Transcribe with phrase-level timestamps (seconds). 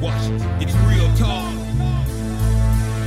[0.00, 0.48] Washington.
[0.60, 1.52] It's real talk.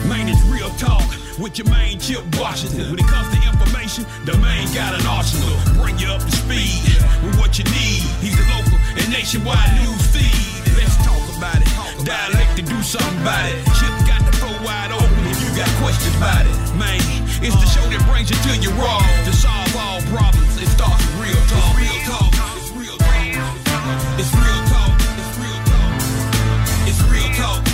[0.05, 1.04] Man, it's real talk
[1.39, 2.91] with your main Chip Washington.
[2.91, 5.57] When it comes to information, the main got an arsenal.
[5.82, 6.86] Bring you up to speed
[7.25, 8.05] with what you need.
[8.21, 10.77] He's a local and nationwide news feed.
[10.77, 11.71] Let's talk about it.
[12.05, 13.57] Dialect to do something about it.
[13.73, 16.54] Chip got the floor wide open if you got questions about it.
[16.78, 17.02] Man,
[17.41, 19.02] it's the show that brings you to your raw.
[19.25, 21.73] To solve all problems, it starts with real talk.
[21.73, 22.31] It's real talk.
[22.62, 24.20] It's real talk.
[24.21, 24.83] It's real talk.
[27.34, 27.73] Mexico.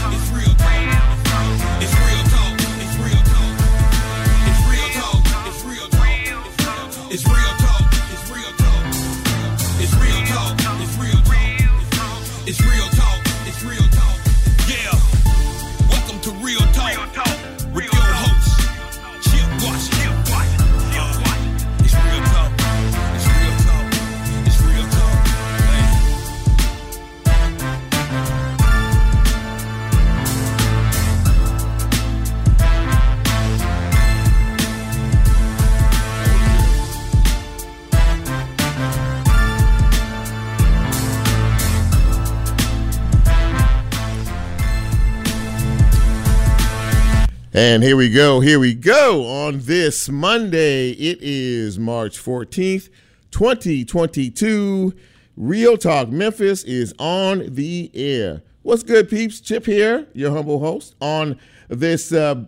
[47.61, 48.39] And here we go.
[48.39, 50.91] Here we go on this Monday.
[50.91, 52.87] It is March 14th,
[53.31, 54.93] 2022.
[55.35, 58.43] Real Talk Memphis is on the air.
[58.61, 59.41] What's good, peeps?
[59.41, 62.13] Chip here, your humble host, on this.
[62.13, 62.45] Uh,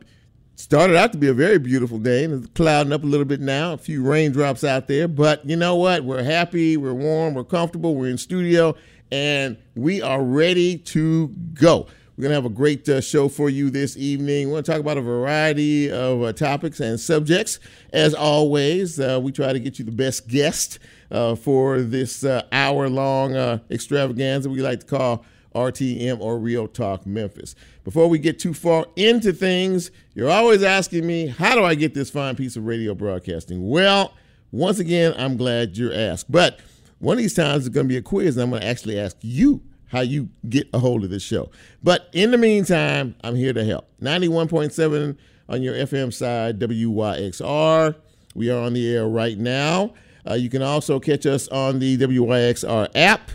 [0.56, 3.42] started out to be a very beautiful day, and it's clouding up a little bit
[3.42, 3.74] now.
[3.74, 6.06] A few raindrops out there, but you know what?
[6.06, 8.76] We're happy, we're warm, we're comfortable, we're in studio,
[9.12, 11.88] and we are ready to go.
[12.22, 14.50] We're going to have a great uh, show for you this evening.
[14.50, 17.58] We're going to talk about a variety of uh, topics and subjects.
[17.94, 20.78] As always, uh, we try to get you the best guest
[21.10, 26.68] uh, for this uh, hour long uh, extravaganza we like to call RTM or Real
[26.68, 27.56] Talk Memphis.
[27.84, 31.96] Before we get too far into things, you're always asking me, how do I get
[31.96, 33.68] this fine piece of radio broadcasting?
[33.68, 34.14] Well,
[34.52, 36.32] once again, I'm glad you're asked.
[36.32, 36.60] But
[37.00, 39.00] one of these times it's going to be a quiz, and I'm going to actually
[39.00, 41.52] ask you how you get a hold of this show.
[41.84, 43.88] But in the meantime, I'm here to help.
[44.02, 45.18] 91.7
[45.50, 47.96] on your FM side, WYXR.
[48.34, 49.94] We are on the air right now.
[50.28, 53.32] Uh, you can also catch us on the WYXR app.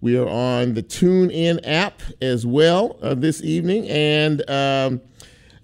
[0.00, 3.88] We are on the TuneIn app as well uh, this evening.
[3.88, 5.00] And um,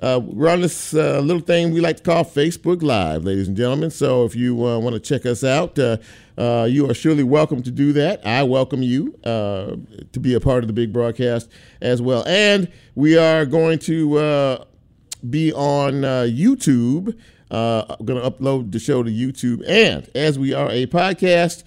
[0.04, 3.56] uh, we're on this uh, little thing we like to call Facebook Live, ladies and
[3.56, 3.90] gentlemen.
[3.90, 5.96] So if you uh, want to check us out, uh,
[6.36, 8.24] uh, you are surely welcome to do that.
[8.26, 9.76] I welcome you uh,
[10.12, 11.48] to be a part of the big broadcast
[11.80, 12.22] as well.
[12.26, 14.66] And we are going to
[15.30, 17.18] be on YouTube.
[17.50, 19.64] I'm going to upload the show to YouTube.
[19.66, 21.64] And as we are a podcast,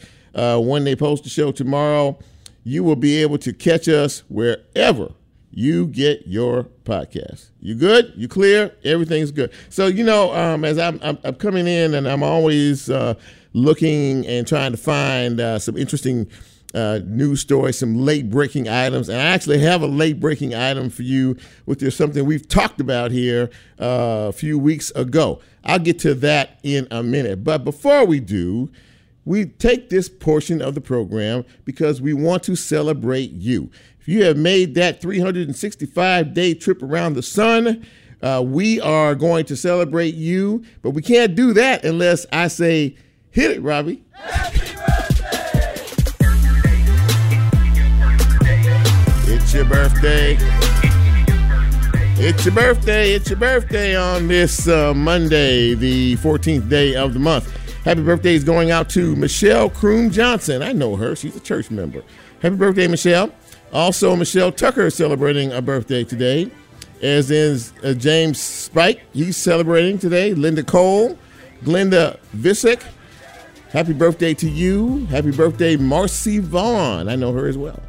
[0.64, 2.20] when they post the show tomorrow,
[2.64, 5.14] you will be able to catch us wherever
[5.58, 7.50] you get your podcast.
[7.60, 8.14] You good?
[8.16, 8.76] You clear?
[8.84, 9.52] Everything's good.
[9.70, 13.16] So you know, um, as I'm, I'm, I'm coming in, and I'm always uh,
[13.54, 16.30] looking and trying to find uh, some interesting
[16.76, 20.92] uh, news stories, some late breaking items, and I actually have a late breaking item
[20.92, 21.36] for you,
[21.66, 25.42] which is something we've talked about here uh, a few weeks ago.
[25.64, 28.70] I'll get to that in a minute, but before we do.
[29.26, 33.70] We take this portion of the program because we want to celebrate you.
[34.08, 37.86] You have made that 365 day trip around the sun,
[38.22, 42.96] uh, we are going to celebrate you, but we can't do that unless I say,
[43.32, 44.06] hit it, Robbie.
[49.28, 50.38] It's your birthday.
[52.16, 53.12] It's your birthday.
[53.12, 57.54] It's your birthday on this uh, Monday, the 14th day of the month.
[57.84, 60.62] Happy birthday is going out to Michelle Kroom Johnson.
[60.62, 61.14] I know her.
[61.14, 62.04] She's a church member.
[62.42, 63.34] Happy birthday, Michelle.
[63.74, 66.50] Also, Michelle Tucker is celebrating a birthday today,
[67.02, 69.02] as is uh, James Spike.
[69.14, 70.34] He's celebrating today.
[70.34, 71.18] Linda Cole,
[71.64, 72.82] Glenda Visick.
[73.72, 75.06] Happy birthday to you.
[75.08, 77.10] Happy birthday, Marcy Vaughn.
[77.10, 77.80] I know her as well.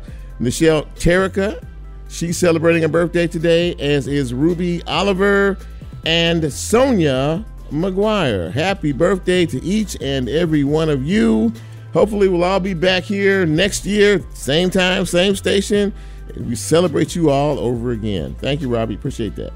[0.41, 1.64] Michelle Terrica.
[2.08, 5.58] She's celebrating a birthday today, as is Ruby Oliver
[6.05, 8.50] and Sonia McGuire.
[8.50, 11.52] Happy birthday to each and every one of you.
[11.99, 15.93] Hopefully, we'll all be back here next year, same time, same station.
[16.33, 18.37] And we celebrate you all over again.
[18.37, 18.95] Thank you, Robbie.
[18.95, 19.53] Appreciate that.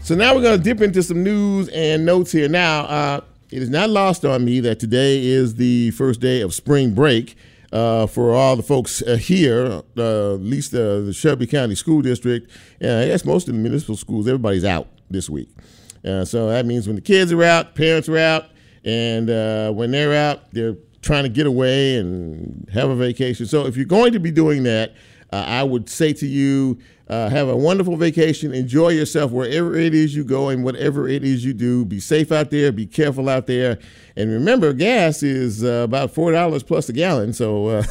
[0.00, 2.48] So now we're going to dip into some news and notes here.
[2.48, 3.20] Now, uh,
[3.50, 7.34] it is not lost on me that today is the first day of spring break
[7.72, 12.48] uh, for all the folks uh, here, uh, at least the Shelby County School District.
[12.80, 15.48] And I guess most of the municipal schools, everybody's out this week.
[16.04, 18.44] Uh, so that means when the kids are out, parents are out,
[18.84, 23.46] and uh, when they're out, they're trying to get away and have a vacation.
[23.46, 24.94] So if you're going to be doing that,
[25.32, 28.54] uh, I would say to you, uh, have a wonderful vacation.
[28.54, 31.84] Enjoy yourself wherever it is you go and whatever it is you do.
[31.84, 32.70] Be safe out there.
[32.70, 33.78] Be careful out there.
[34.16, 37.32] And remember, gas is uh, about four dollars plus a gallon.
[37.32, 37.82] So uh,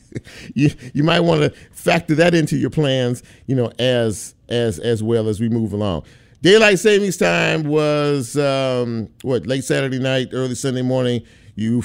[0.54, 3.22] you you might want to factor that into your plans.
[3.46, 6.04] You know, as as as well as we move along.
[6.40, 11.22] Daylight savings time was um, what late Saturday night, early Sunday morning.
[11.56, 11.82] You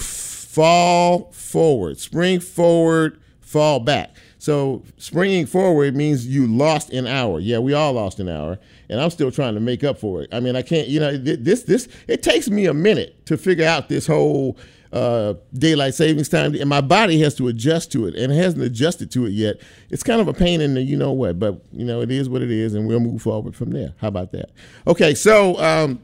[0.57, 4.15] fall forward, spring forward, fall back.
[4.39, 7.39] So springing forward means you lost an hour.
[7.39, 8.57] Yeah, we all lost an hour,
[8.89, 10.29] and I'm still trying to make up for it.
[10.33, 10.87] I mean, I can't.
[10.87, 14.57] You know, this this it takes me a minute to figure out this whole
[14.91, 18.63] uh, daylight savings time, and my body has to adjust to it, and it hasn't
[18.63, 19.57] adjusted to it yet.
[19.91, 22.29] It's kind of a pain in the you know what, but you know it is
[22.29, 23.93] what it is, and we'll move forward from there.
[23.97, 24.49] How about that?
[24.87, 26.01] Okay, so um,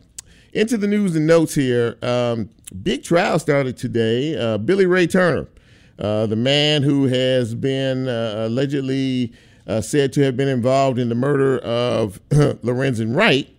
[0.54, 1.98] into the news and notes here.
[2.02, 2.50] Um,
[2.82, 4.38] big trial started today.
[4.38, 5.48] Uh, Billy Ray Turner
[6.00, 9.34] uh, the man who has been uh, allegedly
[9.68, 13.50] uh, said to have been involved in the murder of Lorenzen Wright,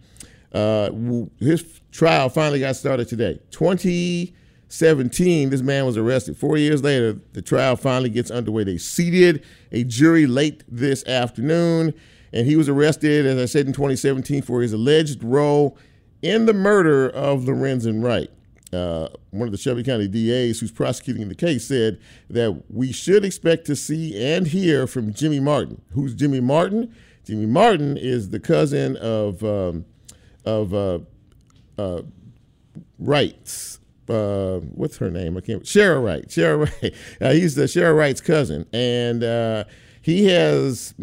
[0.52, 0.90] uh,
[1.38, 3.40] his trial finally got started today.
[3.50, 6.36] 2017, this man was arrested.
[6.36, 8.64] Four years later, the trial finally gets underway.
[8.64, 11.94] They seated a jury late this afternoon,
[12.32, 15.78] and he was arrested, as I said, in 2017 for his alleged role
[16.24, 18.30] in the murder of Lorenzen Wright
[18.74, 21.98] uh, one of the Shelby County DAs who's prosecuting the case said
[22.28, 25.80] that we should expect to see and hear from Jimmy Martin.
[25.92, 26.94] Who's Jimmy Martin?
[27.24, 29.84] Jimmy Martin is the cousin of um,
[30.44, 30.98] of uh,
[31.78, 32.02] uh,
[32.98, 33.78] Wright's.
[34.08, 35.36] Uh, what's her name?
[35.36, 35.62] I can't.
[35.62, 36.26] Cheryl Wright.
[36.28, 36.94] Cheryl Wright.
[37.20, 39.64] Uh, he's the Cheryl Wright's cousin, and uh,
[40.02, 40.94] he has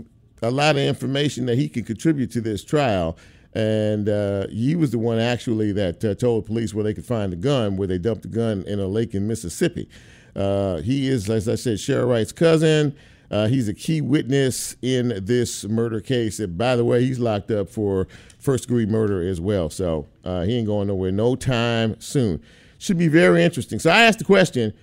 [0.43, 3.17] a lot of information that he can contribute to this trial
[3.53, 7.31] and uh, he was the one actually that uh, told police where they could find
[7.31, 9.89] the gun, where they dumped the gun in a lake in Mississippi.
[10.35, 12.95] Uh, he is, as I said, Cheryl Wright's cousin.
[13.29, 16.39] Uh, he's a key witness in this murder case.
[16.39, 18.07] And by the way, he's locked up for
[18.39, 19.69] first degree murder as well.
[19.69, 22.41] So uh, he ain't going nowhere no time soon.
[22.77, 23.79] Should be very interesting.
[23.79, 24.73] So I asked the question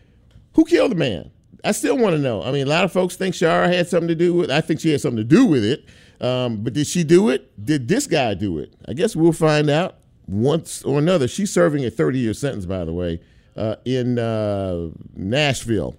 [0.54, 1.30] who killed the man?
[1.64, 2.42] I still want to know.
[2.42, 4.50] I mean, a lot of folks think Sherra had something to do with.
[4.50, 5.84] I think she had something to do with it.
[6.20, 7.64] Um, but did she do it?
[7.64, 8.74] Did this guy do it?
[8.86, 9.96] I guess we'll find out
[10.26, 11.28] once or another.
[11.28, 13.20] She's serving a 30 year sentence, by the way,
[13.56, 15.96] uh, in uh, Nashville.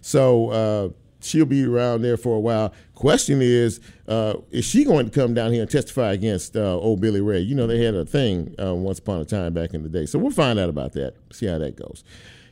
[0.00, 0.88] So uh,
[1.20, 2.72] she'll be around there for a while.
[2.94, 7.00] Question is, uh, is she going to come down here and testify against uh, old
[7.00, 7.40] Billy Ray?
[7.40, 10.06] You know, they had a thing uh, once upon a time back in the day.
[10.06, 12.04] So we'll find out about that, see how that goes.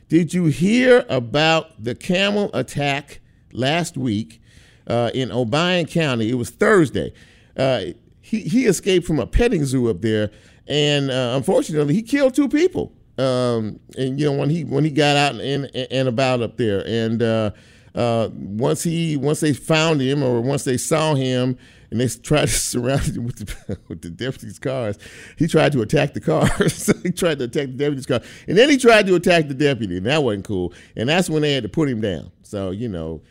[0.09, 3.21] Did you hear about the camel attack
[3.53, 4.41] last week
[4.89, 6.29] uh, in Obion County.
[6.29, 7.13] It was Thursday.
[7.55, 7.81] Uh,
[8.21, 10.31] he, he escaped from a petting zoo up there,
[10.67, 12.91] and uh, unfortunately, he killed two people.
[13.17, 16.57] Um, and you know when he when he got out and, and, and about up
[16.57, 17.51] there, and uh,
[17.93, 21.57] uh, once he once they found him or once they saw him,
[21.91, 24.97] and they tried to surround him with the, with the deputy's cars.
[25.37, 26.91] He tried to attack the cars.
[27.03, 28.21] he tried to attack the deputy's car.
[28.47, 30.73] And then he tried to attack the deputy, and that wasn't cool.
[30.95, 32.31] And that's when they had to put him down.
[32.43, 33.21] So, you know,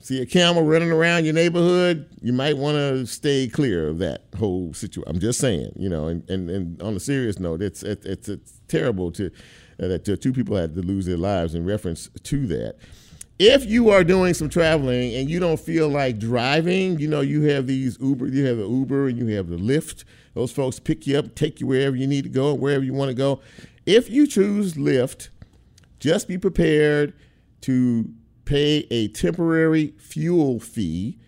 [0.00, 4.24] see a camel running around your neighborhood, you might want to stay clear of that
[4.36, 5.04] whole situation.
[5.06, 8.28] I'm just saying, you know, and, and, and on a serious note, it's it's it's,
[8.28, 9.26] it's terrible to
[9.82, 12.76] uh, that two people had to lose their lives in reference to that.
[13.38, 17.42] If you are doing some traveling and you don't feel like driving, you know, you
[17.42, 20.04] have these Uber, you have the Uber and you have the Lyft.
[20.34, 23.08] Those folks pick you up, take you wherever you need to go, wherever you want
[23.08, 23.40] to go.
[23.86, 25.30] If you choose Lyft,
[25.98, 27.12] just be prepared
[27.62, 28.08] to
[28.44, 31.18] pay a temporary fuel fee.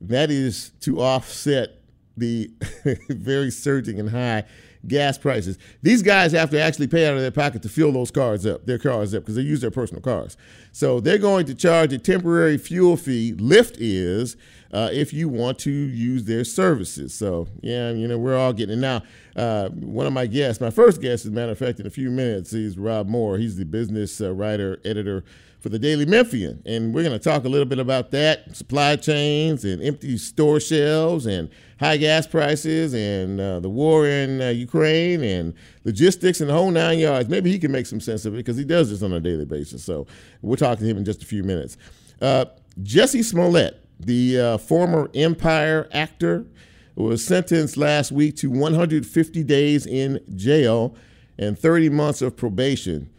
[0.00, 1.80] That is to offset
[2.16, 2.50] the
[3.08, 4.44] very surging and high
[4.88, 5.58] gas prices.
[5.82, 8.66] These guys have to actually pay out of their pocket to fill those cars up,
[8.66, 10.36] their cars up, because they use their personal cars.
[10.72, 13.34] So they're going to charge a temporary fuel fee.
[13.34, 14.36] Lyft is
[14.72, 17.14] uh, if you want to use their services.
[17.14, 19.02] So yeah, you know we're all getting it now.
[19.34, 21.90] Uh, one of my guests, my first guest, as a matter of fact, in a
[21.90, 23.38] few minutes, is Rob Moore.
[23.38, 25.24] He's the business uh, writer, editor
[25.66, 26.62] for the Daily Memphian.
[26.64, 30.60] And we're going to talk a little bit about that supply chains and empty store
[30.60, 35.54] shelves and high gas prices and uh, the war in uh, Ukraine and
[35.84, 37.28] logistics and the whole nine yards.
[37.28, 39.44] Maybe he can make some sense of it because he does this on a daily
[39.44, 39.82] basis.
[39.82, 40.06] So
[40.40, 41.76] we'll talk to him in just a few minutes.
[42.20, 42.46] Uh,
[42.82, 46.46] Jussie Smollett, the uh, former Empire actor,
[46.94, 50.96] was sentenced last week to 150 days in jail
[51.38, 53.10] and 30 months of probation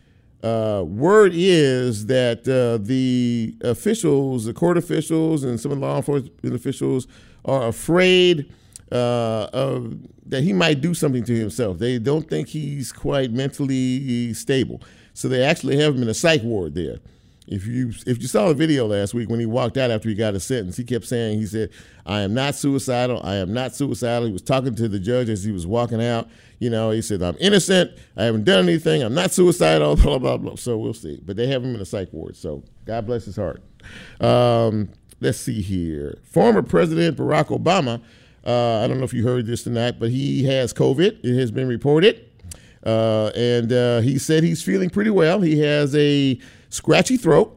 [0.43, 5.97] uh, word is that uh, the officials, the court officials, and some of the law
[5.97, 7.07] enforcement officials
[7.45, 8.53] are afraid
[8.91, 11.79] uh, of, that he might do something to himself.
[11.79, 14.81] They don't think he's quite mentally stable.
[15.13, 16.97] So they actually have him in a psych ward there.
[17.47, 20.15] If you if you saw the video last week when he walked out after he
[20.15, 21.69] got a sentence, he kept saying he said,
[22.05, 23.21] "I am not suicidal.
[23.23, 26.29] I am not suicidal." He was talking to the judge as he was walking out.
[26.59, 27.91] You know, he said, "I'm innocent.
[28.17, 29.01] I haven't done anything.
[29.01, 30.55] I'm not suicidal." Blah blah blah.
[30.55, 31.21] So we'll see.
[31.25, 32.35] But they have him in a psych ward.
[32.35, 33.61] So God bless his heart.
[34.19, 34.89] Um,
[35.21, 36.19] let's see here.
[36.23, 38.01] Former President Barack Obama.
[38.45, 41.23] Uh, I don't know if you heard this tonight, but he has COVID.
[41.23, 42.25] It has been reported.
[42.85, 45.41] Uh, and uh, he said he's feeling pretty well.
[45.41, 46.39] He has a
[46.69, 47.53] scratchy throat.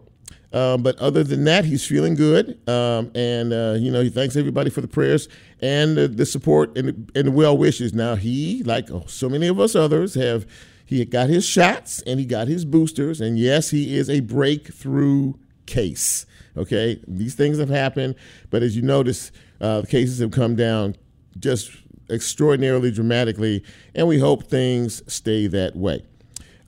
[0.53, 2.59] Um, but other than that, he's feeling good.
[2.69, 5.29] Um, and, uh, you know, he thanks everybody for the prayers
[5.61, 7.95] and the, the support and the, and the well wishes.
[7.95, 10.47] Now, he, like so many of us others, have
[10.85, 13.21] he got his shots and he got his boosters.
[13.21, 15.35] And yes, he is a breakthrough
[15.67, 16.27] case.
[16.57, 17.01] Okay.
[17.07, 18.17] These things have happened.
[18.51, 20.97] But as you notice, uh, the cases have come down
[21.39, 21.71] just
[22.11, 23.63] extraordinarily dramatically.
[23.95, 26.05] And we hope things stay that way.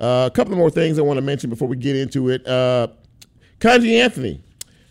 [0.03, 2.45] Uh, a couple more things I want to mention before we get into it.
[2.47, 2.89] Uh,
[3.61, 4.43] Kontji Anthony,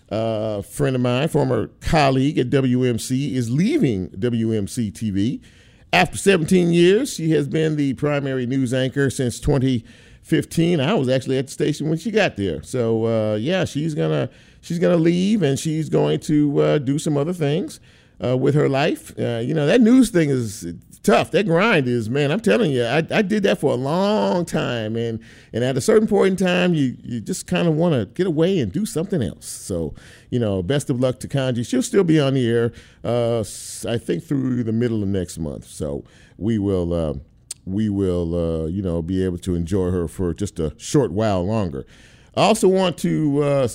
[0.09, 5.41] a uh, friend of mine, former colleague at WMC, is leaving WMC TV.
[5.91, 10.79] After 17 years, she has been the primary news anchor since 2015.
[10.79, 12.63] I was actually at the station when she got there.
[12.63, 14.29] So uh, yeah, she's gonna
[14.61, 17.81] she's gonna leave and she's going to uh, do some other things
[18.23, 19.17] uh, with her life.
[19.19, 20.65] Uh, you know that news thing is
[21.03, 21.31] tough.
[21.31, 22.31] That grind is, man.
[22.31, 25.19] I'm telling you, I, I did that for a long time, and
[25.53, 28.27] and at a certain point in time, you you just kind of want to get
[28.27, 29.47] away and do something else.
[29.47, 29.93] So,
[30.29, 31.67] you know, best of luck to Kontji.
[31.67, 32.71] She'll still be on the air,
[33.03, 33.39] uh,
[33.87, 35.65] I think, through the middle of next month.
[35.65, 36.03] So
[36.37, 36.93] we will.
[36.93, 37.13] Uh,
[37.63, 41.45] we will, uh, you know, be able to enjoy her for just a short while
[41.45, 41.85] longer.
[42.35, 43.67] I also want to uh,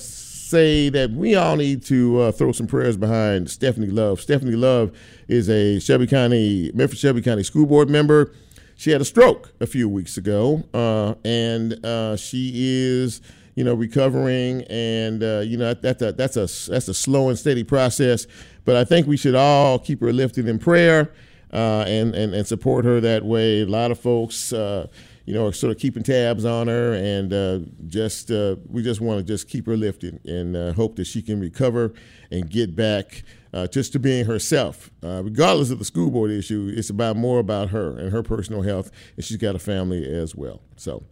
[0.47, 4.21] say that we all need to uh, throw some prayers behind Stephanie Love.
[4.21, 8.31] Stephanie Love is a Shelby County, Memphis Shelby County School Board member.
[8.75, 13.21] She had a stroke a few weeks ago, uh, and uh, she is,
[13.55, 14.63] you know, recovering.
[14.69, 18.27] And uh, you know, that's a that's a that's a slow and steady process.
[18.65, 21.11] But I think we should all keep her lifted in prayer
[21.51, 23.61] uh, and, and and support her that way.
[23.61, 24.87] A lot of folks uh,
[25.27, 29.19] you know, sort of keeping tabs on her, and uh, just uh, we just want
[29.19, 31.93] to just keep her lifted and uh, hope that she can recover
[32.31, 34.89] and get back uh, just to being herself.
[35.03, 38.61] Uh, regardless of the school board issue, it's about more about her and her personal
[38.61, 40.61] health, and she's got a family as well.
[40.77, 41.03] So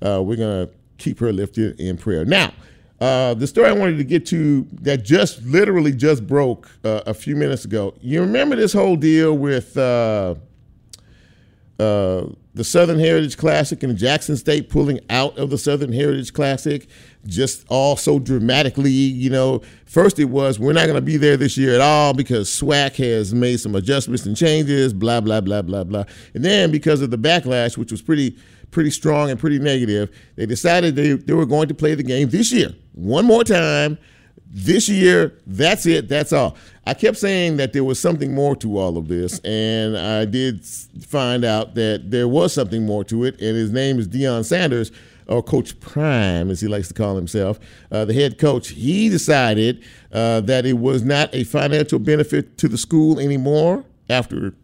[0.00, 2.24] uh, we're gonna keep her lifted in prayer.
[2.24, 2.54] Now.
[2.98, 7.66] the story I wanted to get to that just literally just broke a few minutes
[7.66, 7.92] ago.
[8.00, 9.76] You remember this whole deal with
[11.80, 16.88] uh, the Southern Heritage Classic and Jackson State pulling out of the Southern Heritage Classic
[17.26, 18.90] just all so dramatically.
[18.90, 22.12] You know, first it was we're not going to be there this year at all
[22.12, 26.04] because SWAC has made some adjustments and changes, blah blah blah blah blah.
[26.34, 28.36] And then because of the backlash, which was pretty
[28.70, 32.28] pretty strong and pretty negative, they decided they, they were going to play the game
[32.28, 33.98] this year one more time
[34.52, 36.56] this year, that's it, that's all.
[36.86, 40.64] I kept saying that there was something more to all of this, and I did
[40.64, 44.90] find out that there was something more to it, and his name is Deion Sanders,
[45.30, 47.60] or Coach Prime, as he likes to call himself,
[47.92, 48.70] uh, the head coach.
[48.70, 54.54] He decided uh, that it was not a financial benefit to the school anymore after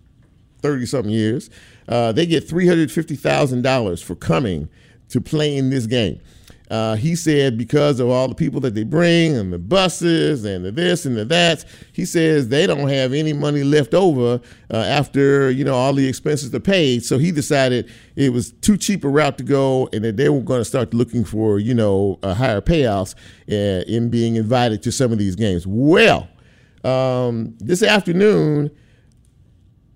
[0.63, 1.49] 30 something years.
[1.89, 4.69] Uh, they get $350,000 for coming
[5.09, 6.21] to play in this game.
[6.71, 10.65] Uh, he said because of all the people that they bring and the buses and
[10.65, 14.41] the this and the that, he says they don't have any money left over
[14.73, 17.05] uh, after you know all the expenses are paid.
[17.05, 20.41] So he decided it was too cheap a route to go, and that they were
[20.41, 23.15] going to start looking for you know higher payouts
[23.49, 25.67] uh, in being invited to some of these games.
[25.67, 26.29] Well,
[26.85, 28.71] um, this afternoon.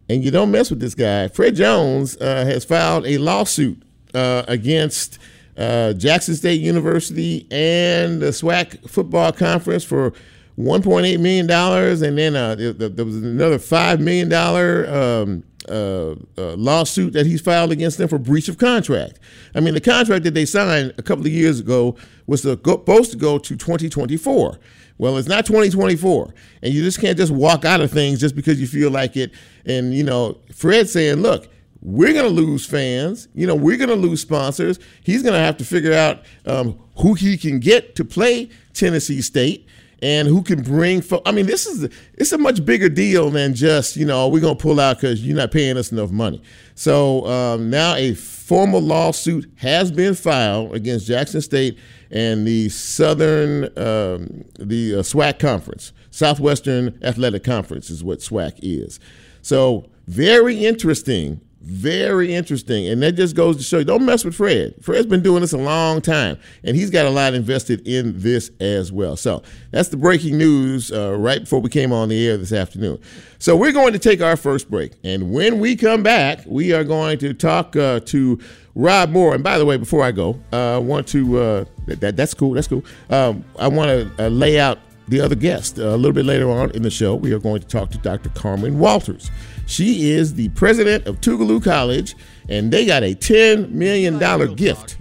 [0.09, 1.29] And you don't mess with this guy.
[1.29, 3.81] Fred Jones uh, has filed a lawsuit
[4.13, 5.21] uh, against
[5.61, 10.13] uh, Jackson State University and the SWAC football conference for
[10.59, 16.15] 1.8 million dollars, and then uh, there, there, was another five million dollar um, uh,
[16.39, 19.19] uh, lawsuit that he's filed against them for breach of contract.
[19.55, 23.17] I mean, the contract that they signed a couple of years ago was supposed to
[23.19, 24.59] go to 2024.
[24.99, 28.61] Well, it's not 2024, and you just can't just walk out of things just because
[28.61, 29.33] you feel like it.
[29.67, 31.49] And you know, Fred saying, "Look."
[31.83, 33.29] We're going to lose fans.
[33.35, 34.79] You know, we're going to lose sponsors.
[35.03, 39.23] He's going to have to figure out um, who he can get to play Tennessee
[39.23, 39.67] State
[40.03, 41.01] and who can bring.
[41.01, 44.41] Fo- I mean, this is it's a much bigger deal than just you know we're
[44.41, 46.43] going to pull out because you're not paying us enough money.
[46.75, 51.79] So um, now a formal lawsuit has been filed against Jackson State
[52.11, 58.99] and the Southern um, the uh, SWAC conference, Southwestern Athletic Conference is what SWAC is.
[59.43, 62.89] So very interesting Very interesting.
[62.89, 64.75] And that just goes to show you don't mess with Fred.
[64.81, 68.51] Fred's been doing this a long time, and he's got a lot invested in this
[68.61, 69.15] as well.
[69.15, 72.99] So that's the breaking news uh, right before we came on the air this afternoon.
[73.39, 74.93] So we're going to take our first break.
[75.05, 78.41] And when we come back, we are going to talk uh, to
[78.75, 79.35] Rob Moore.
[79.35, 82.53] And by the way, before I go, uh, I want to, uh, that, that's cool,
[82.55, 82.85] that's cool.
[83.11, 85.77] Um, I want to uh, lay out the other guest.
[85.77, 88.31] a little bit later on in the show, we are going to talk to Dr.
[88.31, 89.31] Carmen Walters.
[89.71, 92.17] She is the president of Tougaloo College,
[92.49, 94.19] and they got a $10 million
[94.57, 94.99] gift.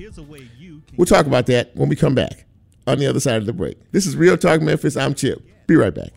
[0.96, 2.46] We'll talk about that when we come back
[2.86, 3.78] on the other side of the break.
[3.92, 4.96] This is Real Talk Memphis.
[4.96, 5.42] I'm Chip.
[5.66, 6.12] Be right back.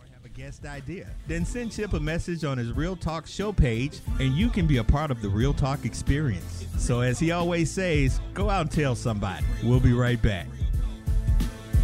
[0.65, 1.07] Idea.
[1.27, 4.77] Then send Chip a message on his Real Talk show page, and you can be
[4.77, 6.67] a part of the Real Talk experience.
[6.77, 9.45] So, as he always says, go out and tell somebody.
[9.61, 10.47] We'll be right back.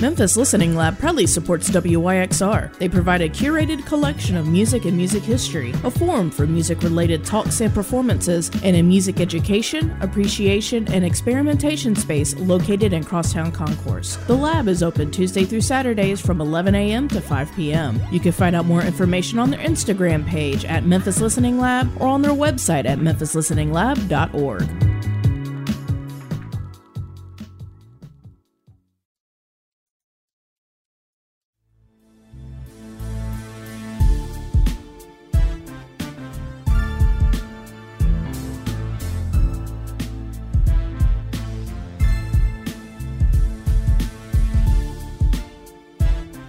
[0.00, 2.76] Memphis Listening Lab proudly supports WYXR.
[2.78, 7.24] They provide a curated collection of music and music history, a forum for music related
[7.24, 14.16] talks and performances, and a music education, appreciation, and experimentation space located in Crosstown Concourse.
[14.26, 17.06] The lab is open Tuesday through Saturdays from 11 a.m.
[17.08, 18.00] to 5 p.m.
[18.10, 22.08] You can find out more information on their Instagram page at Memphis Listening Lab or
[22.08, 24.93] on their website at memphislisteninglab.org.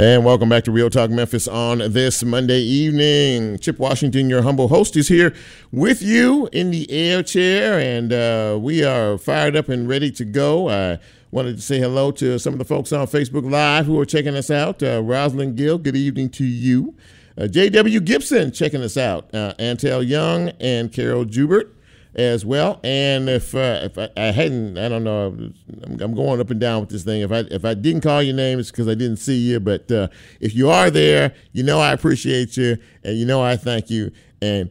[0.00, 3.58] And welcome back to Real Talk Memphis on this Monday evening.
[3.58, 5.34] Chip Washington, your humble host, is here
[5.72, 10.24] with you in the air chair, and uh, we are fired up and ready to
[10.24, 10.70] go.
[10.70, 10.98] I
[11.30, 14.34] wanted to say hello to some of the folks on Facebook Live who are checking
[14.36, 14.82] us out.
[14.82, 16.94] Uh, Rosalind Gill, good evening to you.
[17.36, 18.00] Uh, J.W.
[18.00, 19.28] Gibson checking us out.
[19.34, 21.74] Uh, Antel Young and Carol Jubert
[22.14, 22.80] as well.
[22.82, 25.54] And if uh, if I, I hadn't, I don't know, I'm,
[26.00, 27.22] I'm going up and down with this thing.
[27.22, 29.60] If I if I didn't call your name, it's because I didn't see you.
[29.60, 30.08] But uh,
[30.40, 34.10] if you are there, you know I appreciate you, and you know I thank you.
[34.42, 34.70] And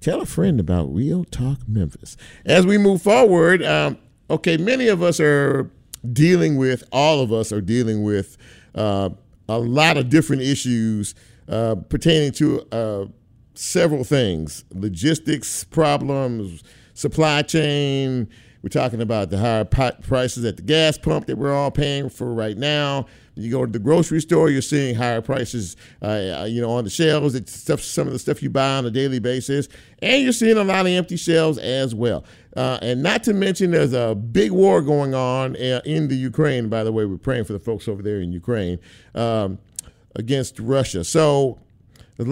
[0.00, 2.16] tell a friend about Real Talk Memphis.
[2.46, 3.98] As we move forward, um,
[4.30, 5.70] okay, many of us are
[6.12, 8.38] dealing with, all of us are dealing with
[8.74, 9.10] uh,
[9.48, 11.14] a lot of different issues
[11.48, 13.06] uh, pertaining to uh,
[13.54, 16.62] several things logistics problems,
[17.00, 18.28] supply chain,
[18.62, 22.34] We're talking about the higher prices at the gas pump that we're all paying for
[22.34, 23.06] right now.
[23.34, 26.90] You go to the grocery store, you're seeing higher prices, uh, you know, on the
[26.90, 27.34] shelves.
[27.34, 29.68] It's stuff, some of the stuff you buy on a daily basis,
[30.02, 32.22] and you're seeing a lot of empty shelves as well.
[32.54, 36.68] Uh, and not to mention, there's a big war going on uh, in the Ukraine.
[36.68, 38.78] By the way, we're praying for the folks over there in Ukraine
[39.14, 39.58] um,
[40.16, 41.02] against Russia.
[41.04, 41.58] So,
[42.18, 42.24] a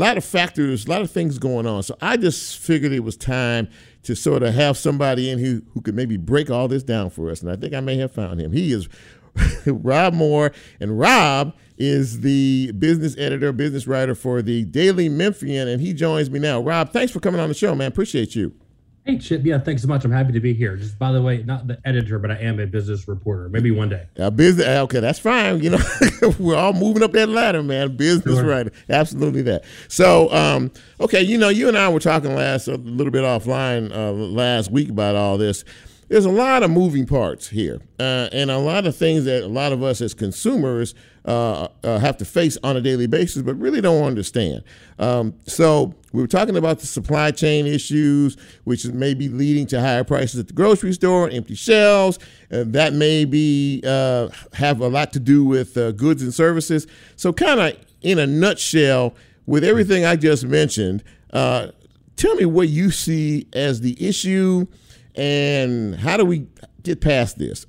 [0.00, 1.82] lot of factors, a lot of things going on.
[1.82, 3.68] So, I just figured it was time
[4.04, 7.30] to sort of have somebody in who, who could maybe break all this down for
[7.30, 7.42] us.
[7.42, 8.52] And I think I may have found him.
[8.52, 8.88] He is
[9.66, 10.52] Rob Moore.
[10.80, 16.30] And Rob is the business editor, business writer for the Daily Memphian, and he joins
[16.30, 16.60] me now.
[16.60, 17.88] Rob, thanks for coming on the show, man.
[17.88, 18.54] Appreciate you.
[19.06, 19.42] Hey, Chip.
[19.44, 20.04] Yeah, thanks so much.
[20.04, 20.76] I'm happy to be here.
[20.76, 23.48] Just by the way, not the editor, but I am a business reporter.
[23.48, 24.08] Maybe one day.
[24.16, 24.66] A business.
[24.66, 25.62] Okay, that's fine.
[25.62, 25.78] You know,
[26.40, 27.96] we're all moving up that ladder, man.
[27.96, 28.44] Business sure.
[28.44, 28.72] writer.
[28.88, 29.64] Absolutely that.
[29.86, 33.94] So, um, okay, you know, you and I were talking last a little bit offline
[33.94, 35.64] uh, last week about all this
[36.08, 39.48] there's a lot of moving parts here, uh, and a lot of things that a
[39.48, 43.54] lot of us as consumers uh, uh, have to face on a daily basis, but
[43.56, 44.62] really don't understand.
[44.98, 49.80] Um, so we were talking about the supply chain issues, which may be leading to
[49.80, 52.18] higher prices at the grocery store, empty shelves.
[52.50, 56.86] that may be uh, have a lot to do with uh, goods and services.
[57.16, 59.14] So, kind of in a nutshell,
[59.46, 61.68] with everything I just mentioned, uh,
[62.16, 64.66] tell me what you see as the issue
[65.16, 66.46] and how do we
[66.82, 67.66] get past this?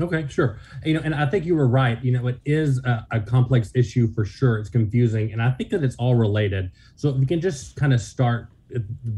[0.00, 0.58] Okay, sure.
[0.84, 2.02] You know, and I think you were right.
[2.04, 4.58] You know, it is a, a, complex issue for sure.
[4.58, 6.70] It's confusing, and I think that it's all related.
[6.94, 8.48] So if we can just kind of start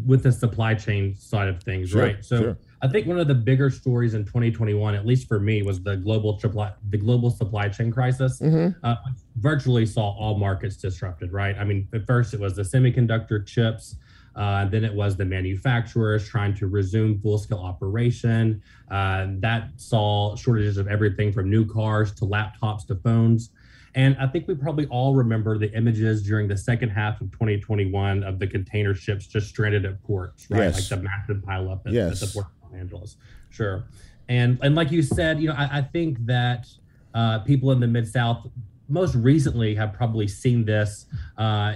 [0.06, 2.24] with the supply chain side of things, sure, right?
[2.24, 2.58] So sure.
[2.82, 5.96] I think one of the bigger stories in 2021, at least for me, was the
[5.96, 8.40] global supply the global supply chain crisis.
[8.40, 8.78] Mm-hmm.
[8.82, 8.96] Uh,
[9.36, 11.56] virtually saw all markets disrupted, right?
[11.58, 13.96] I mean, at first it was the semiconductor chips.
[14.40, 18.62] Uh, then it was the manufacturers trying to resume full scale operation.
[18.90, 23.50] Uh, that saw shortages of everything from new cars to laptops to phones.
[23.94, 28.22] And I think we probably all remember the images during the second half of 2021
[28.22, 30.60] of the container ships just stranded at ports, right?
[30.60, 30.90] Yes.
[30.90, 32.22] Like the massive pileup at, yes.
[32.22, 33.16] at the port of Los Angeles.
[33.50, 33.84] Sure.
[34.30, 36.66] And and like you said, you know, I, I think that
[37.12, 38.48] uh, people in the mid South
[38.88, 41.04] most recently have probably seen this
[41.36, 41.74] uh,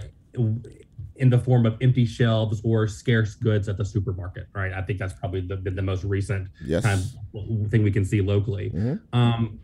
[1.17, 4.73] in the form of empty shelves or scarce goods at the supermarket, right?
[4.73, 6.83] I think that's probably the, the most recent yes.
[6.83, 7.01] kind
[7.35, 8.71] of thing we can see locally.
[8.71, 9.19] Mm-hmm.
[9.19, 9.61] Um,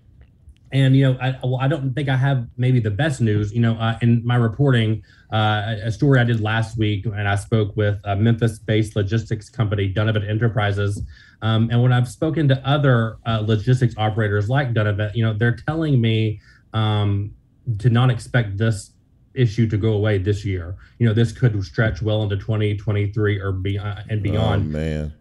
[0.73, 3.53] and you know, I, well, I don't think I have maybe the best news.
[3.53, 7.35] You know, uh, in my reporting, uh, a story I did last week, and I
[7.35, 11.03] spoke with a Memphis-based logistics company, Donovan Enterprises.
[11.43, 15.57] Um, and when I've spoken to other uh, logistics operators like Donovan, you know, they're
[15.57, 16.41] telling me
[16.73, 17.33] um,
[17.79, 18.90] to not expect this
[19.35, 20.77] issue to go away this year.
[20.99, 24.75] You know, this could stretch well into 2023 or beyond and beyond.
[24.75, 25.15] Oh man.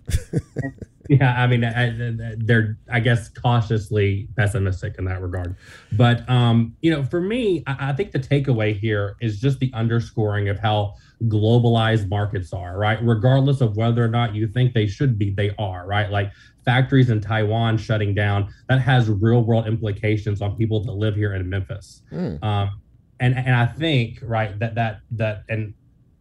[1.09, 5.55] yeah, I mean, I, they're I guess cautiously pessimistic in that regard.
[5.93, 9.71] But um, you know, for me, I, I think the takeaway here is just the
[9.73, 12.99] underscoring of how globalized markets are, right?
[13.01, 16.09] Regardless of whether or not you think they should be, they are, right?
[16.09, 16.31] Like
[16.63, 21.33] factories in Taiwan shutting down, that has real world implications on people that live here
[21.33, 22.03] in Memphis.
[22.11, 22.43] Mm.
[22.43, 22.81] Um,
[23.19, 25.73] and and I think right that that that and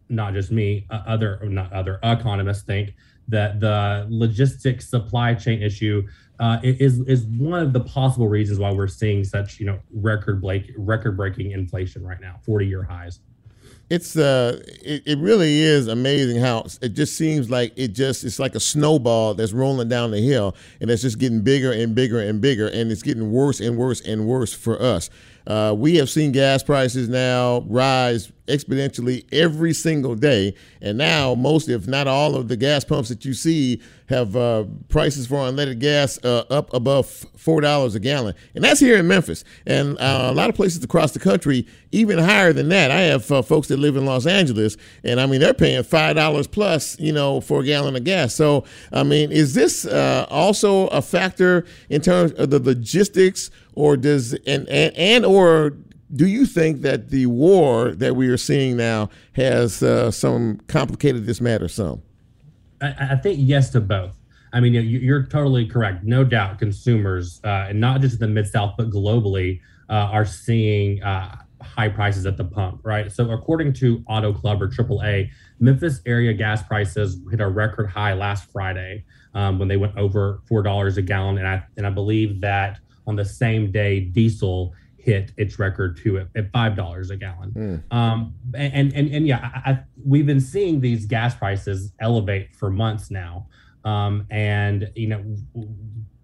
[0.09, 2.93] not just me, uh, other not other economists think
[3.27, 6.07] that the logistics supply chain issue
[6.39, 10.41] uh, is is one of the possible reasons why we're seeing such you know record
[10.41, 13.19] break record breaking inflation right now, forty year highs.
[13.89, 18.39] It's uh, it, it really is amazing how it just seems like it just it's
[18.39, 22.19] like a snowball that's rolling down the hill, and it's just getting bigger and bigger
[22.19, 25.09] and bigger, and it's getting worse and worse and worse for us.
[25.49, 30.53] Uh, we have seen gas prices now rise exponentially every single day.
[30.81, 34.65] And now, most, if not all, of the gas pumps that you see have uh,
[34.89, 38.35] prices for unleaded gas uh, up above $4 a gallon.
[38.55, 39.43] And that's here in Memphis.
[39.65, 42.91] And uh, a lot of places across the country, even higher than that.
[42.91, 46.51] I have uh, folks that live in Los Angeles, and I mean, they're paying $5
[46.51, 48.33] plus, you know, for a gallon of gas.
[48.35, 53.51] So, I mean, is this uh, also a factor in terms of the logistics?
[53.79, 55.77] Or does and, and and or
[56.13, 61.25] do you think that the war that we are seeing now has uh, some complicated
[61.25, 62.01] this matter some?
[62.81, 64.15] I, I, think yes to both.
[64.51, 66.03] I mean, you're totally correct.
[66.03, 70.25] No doubt, consumers, uh, and not just in the mid South, but globally, uh, are
[70.25, 72.81] seeing uh, high prices at the pump.
[72.83, 73.11] Right.
[73.11, 78.13] So, according to Auto Club or AAA, Memphis area gas prices hit a record high
[78.13, 81.91] last Friday um, when they went over four dollars a gallon, and I and I
[81.91, 87.09] believe that on the same day diesel hit its record too at, at five dollars
[87.09, 87.51] a gallon.
[87.51, 87.95] Mm.
[87.95, 92.69] Um, and, and and yeah, I, I, we've been seeing these gas prices elevate for
[92.69, 93.47] months now.
[93.83, 95.23] Um, and you know,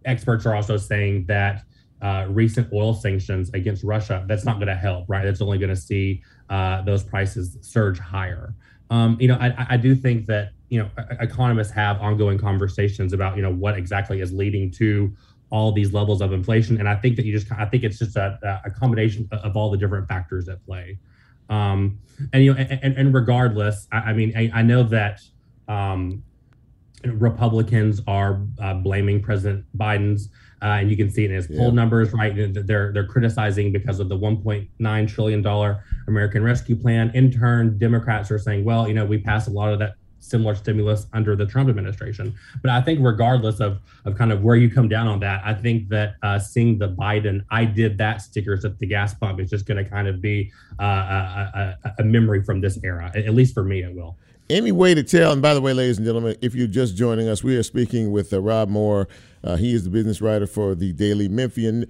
[0.06, 1.64] experts are also saying that
[2.02, 5.26] uh, recent oil sanctions against Russia that's not going to help, right?
[5.26, 8.54] That's only going to see uh, those prices surge higher.
[8.92, 13.36] Um, you know, I, I do think that you know economists have ongoing conversations about
[13.36, 15.16] you know what exactly is leading to
[15.50, 18.16] all these levels of inflation, and I think that you just I think it's just
[18.16, 20.98] a, a combination of all the different factors at play.
[21.50, 22.00] Um,
[22.34, 25.22] and you know, and, and regardless, I, I mean, I, I, know that
[25.68, 26.24] um,
[27.06, 30.30] Republicans are uh, blaming President Biden's,
[30.62, 31.60] uh, and you can see it in his yeah.
[31.60, 32.34] poll numbers, right?
[32.36, 37.12] They're they're criticizing because of the 1.9 trillion dollar American Rescue Plan.
[37.14, 39.96] In turn, Democrats are saying, well, you know, we passed a lot of that
[40.30, 42.36] similar stimulus under the Trump administration.
[42.62, 45.54] But I think regardless of of kind of where you come down on that, I
[45.54, 49.50] think that uh, seeing the Biden "I did that" stickers at the gas pump is
[49.50, 53.12] just going to kind of be uh, a, a, a memory from this era.
[53.16, 54.18] At least for me, it will
[54.50, 57.28] any way to tell, and by the way, ladies and gentlemen, if you're just joining
[57.28, 59.08] us, we are speaking with uh, Rob Moore.
[59.44, 61.86] Uh, he is the business writer for the Daily Memphian.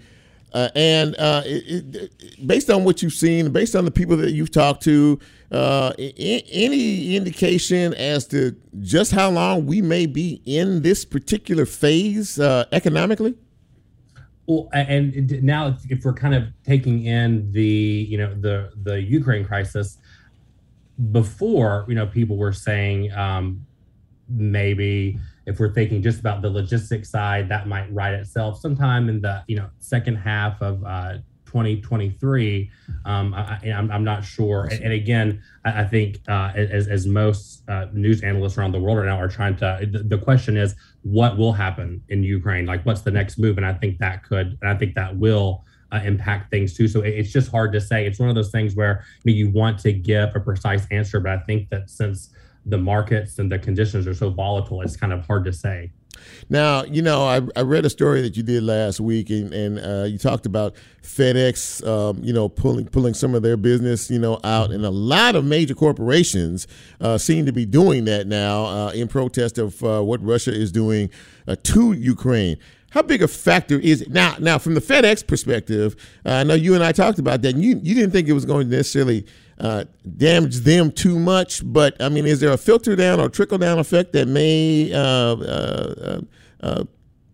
[0.55, 4.31] Uh, and uh, it, it, based on what you've seen, based on the people that
[4.31, 5.19] you've talked to,
[5.51, 12.39] uh, any indication as to just how long we may be in this particular phase
[12.39, 13.35] uh, economically?
[14.47, 19.43] Well, and now if we're kind of taking in the you know the the Ukraine
[19.43, 19.97] crisis,
[21.11, 23.65] before you know people were saying um,
[24.29, 29.21] maybe if we're thinking just about the logistics side, that might right itself sometime in
[29.21, 31.17] the you know second half of uh,
[31.55, 32.69] 2023.
[33.05, 34.67] Um, I, am not sure.
[34.69, 38.79] And, and again, I, I think uh, as, as most uh, news analysts around the
[38.79, 42.65] world right now are trying to, the, the, question is what will happen in Ukraine?
[42.65, 43.55] Like, what's the next move?
[43.55, 45.63] And I think that could, and I think that will.
[45.91, 46.87] Uh, impact things too.
[46.87, 48.07] So it's just hard to say.
[48.07, 51.37] It's one of those things where you want to give a precise answer, but I
[51.43, 52.31] think that since
[52.65, 55.91] the markets and the conditions are so volatile, it's kind of hard to say.
[56.49, 59.79] Now, you know, I, I read a story that you did last week, and, and
[59.79, 64.19] uh, you talked about FedEx, um, you know, pulling pulling some of their business, you
[64.19, 66.67] know, out, and a lot of major corporations
[67.01, 70.71] uh, seem to be doing that now uh, in protest of uh, what Russia is
[70.71, 71.09] doing
[71.47, 72.57] uh, to Ukraine.
[72.91, 74.37] How big a factor is it now?
[74.39, 77.55] Now, from the FedEx perspective, uh, I know you and I talked about that.
[77.55, 79.25] And you you didn't think it was going to necessarily
[79.59, 79.85] uh,
[80.17, 83.79] damage them too much, but I mean, is there a filter down or trickle down
[83.79, 86.21] effect that may uh, uh,
[86.61, 86.83] uh,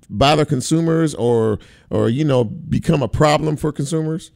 [0.09, 4.31] bother consumers or or you know become a problem for consumers?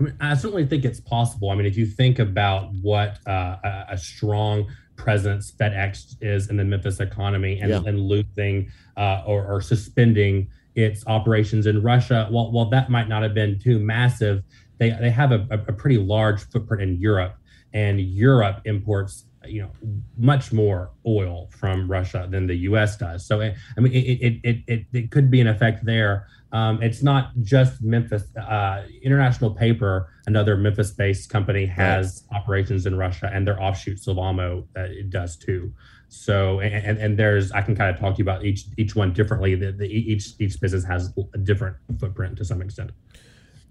[0.00, 1.50] I, mean, I certainly think it's possible.
[1.50, 4.66] I mean, if you think about what a, a strong
[4.98, 7.82] presence FedEx is in the Memphis economy and, yeah.
[7.86, 13.22] and losing uh, or, or, suspending its operations in Russia, while, while that might not
[13.22, 14.42] have been too massive,
[14.78, 17.36] they, they have a, a pretty large footprint in Europe,
[17.72, 19.70] and Europe imports you know
[20.16, 22.96] much more oil from Russia than the U.S.
[22.96, 23.26] does.
[23.26, 26.26] So I mean, it it it it, it could be an effect there.
[26.50, 28.24] Um, it's not just Memphis.
[28.36, 32.40] Uh, International Paper, another Memphis-based company, has right.
[32.40, 35.72] operations in Russia, and their offshoot Sylvamo uh, it does too.
[36.08, 39.12] So and, and there's I can kind of talk to you about each each one
[39.12, 39.54] differently.
[39.54, 42.90] The, the, each each business has a different footprint to some extent.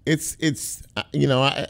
[0.06, 1.66] It's it's uh, you know I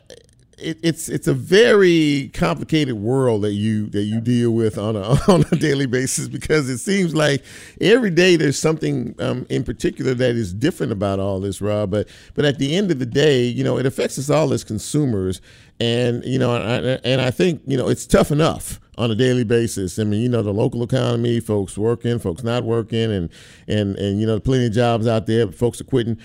[0.59, 5.01] it, it's it's a very complicated world that you that you deal with on a
[5.29, 7.43] on a daily basis because it seems like
[7.81, 11.91] every day there's something um, in particular that is different about all this, Rob.
[11.91, 14.65] But but at the end of the day, you know, it affects us all as
[14.65, 15.41] consumers,
[15.81, 19.15] and you know, and I, and I think you know it's tough enough on a
[19.15, 19.99] daily basis.
[19.99, 23.31] I mean, you know, the local economy, folks working, folks not working, and
[23.67, 26.19] and and you know, plenty of jobs out there, folks are quitting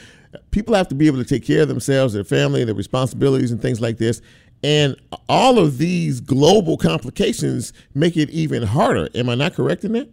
[0.52, 3.62] people have to be able to take care of themselves, their family, their responsibilities, and
[3.62, 4.22] things like this.
[4.64, 4.96] And
[5.28, 9.10] all of these global complications make it even harder.
[9.14, 10.10] Am I not correct in that?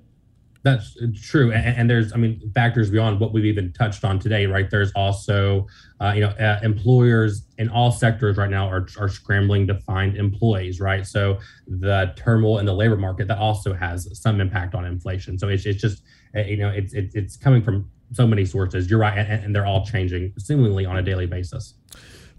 [0.62, 4.44] That's true, and, and, there's, I mean, factors beyond what we've even touched on today,
[4.44, 4.68] right?
[4.68, 5.66] There's also,
[6.00, 10.16] uh, you know, uh, employers in all sectors right now are, are scrambling to find
[10.18, 11.06] employees, right?
[11.06, 15.38] So the turmoil in the labor market that also has some impact on inflation.
[15.38, 16.02] So it's, it's just,
[16.36, 18.90] uh, you know, it's it's, it's coming from so many sources.
[18.90, 21.74] You're right, and, and they're all changing seemingly on a daily basis.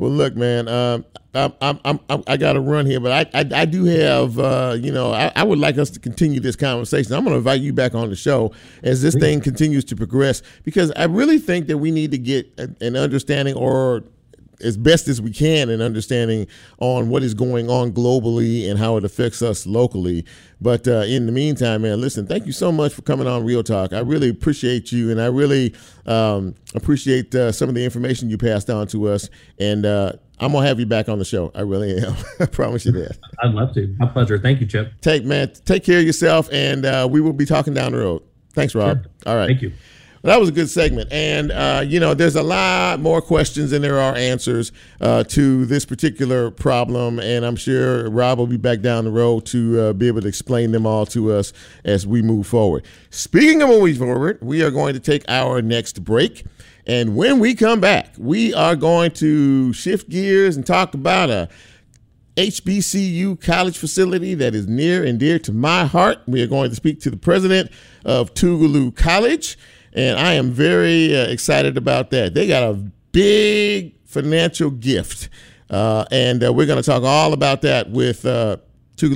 [0.02, 3.62] Well, look, man, um, I'm, I'm, I'm, i got to run here, but I, I,
[3.62, 7.14] I do have, uh, you know, I, I, would like us to continue this conversation.
[7.14, 10.42] I'm going to invite you back on the show as this thing continues to progress
[10.64, 14.04] because I really think that we need to get an understanding or
[14.64, 16.48] as best as we can in understanding
[16.80, 20.26] on what is going on globally and how it affects us locally.
[20.60, 23.64] But uh, in the meantime, man, listen, thank you so much for coming on Real
[23.64, 23.94] Talk.
[23.94, 25.74] I really appreciate you, and I really
[26.06, 29.30] um, appreciate uh, some of the information you passed on to us.
[29.60, 31.52] And uh, I'm gonna have you back on the show.
[31.56, 32.16] I really am.
[32.40, 33.18] I promise you that.
[33.44, 33.88] I'd love to.
[34.00, 34.38] My pleasure.
[34.40, 34.94] Thank you, Chip.
[35.02, 38.24] Take man, take care of yourself, and uh, we will be talking down the road.
[38.54, 39.04] Thanks, Rob.
[39.04, 39.12] Sure.
[39.26, 39.48] All right.
[39.48, 39.72] Thank you.
[40.24, 41.12] That was a good segment.
[41.12, 45.66] And, uh, you know, there's a lot more questions than there are answers uh, to
[45.66, 47.20] this particular problem.
[47.20, 50.28] And I'm sure Rob will be back down the road to uh, be able to
[50.28, 51.54] explain them all to us
[51.84, 52.86] as we move forward.
[53.10, 56.46] Speaking of moving forward, we are going to take our next break.
[56.86, 61.50] And when we come back, we are going to shift gears and talk about a
[62.38, 66.20] HBCU college facility that is near and dear to my heart.
[66.28, 67.72] We are going to speak to the president
[68.06, 69.58] of Tougaloo College,
[69.94, 72.34] and I am very uh, excited about that.
[72.34, 72.74] They got a
[73.12, 75.30] big financial gift,
[75.70, 78.58] uh, and uh, we're going to talk all about that with uh,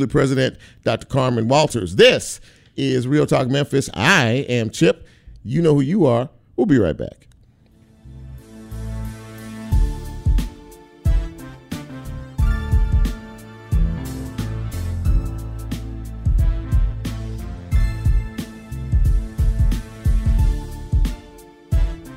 [0.10, 1.06] president Dr.
[1.06, 1.96] Carmen Walters.
[1.96, 2.42] This
[2.76, 3.90] is Real Talk Memphis.
[3.94, 5.08] I am Chip.
[5.44, 6.30] You know who you are.
[6.56, 7.28] We'll be right back.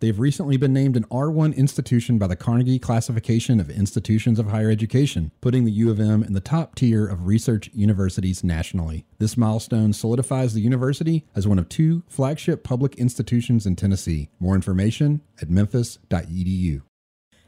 [0.00, 4.70] They've recently been named an R1 institution by the Carnegie Classification of Institutions of Higher
[4.70, 9.04] Education, putting the U of M in the top tier of research universities nationally.
[9.18, 14.30] This milestone solidifies the university as one of two flagship public institutions in Tennessee.
[14.40, 16.80] More information at memphis.edu.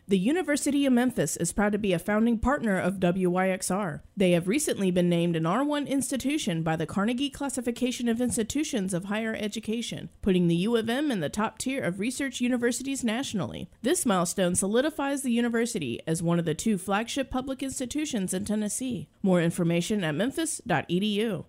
[0.09, 4.01] The University of Memphis is proud to be a founding partner of WYXR.
[4.17, 9.05] They have recently been named an R1 institution by the Carnegie Classification of Institutions of
[9.05, 13.71] Higher Education, putting the U of M in the top tier of research universities nationally.
[13.83, 19.09] This milestone solidifies the university as one of the two flagship public institutions in Tennessee.
[19.23, 21.45] More information at memphis.edu.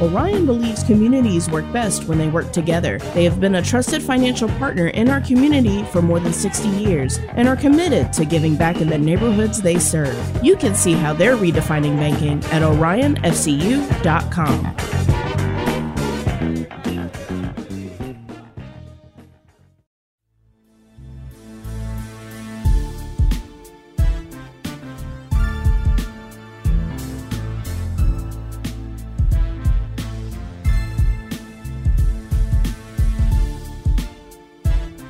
[0.00, 2.98] Orion believes communities work best when they work together.
[3.14, 7.18] They have been a trusted financial partner in our community for more than 60 years
[7.30, 10.16] and are committed to giving back in the neighborhoods they serve.
[10.42, 13.14] You can see how they're redefining banking at orionfcu.com.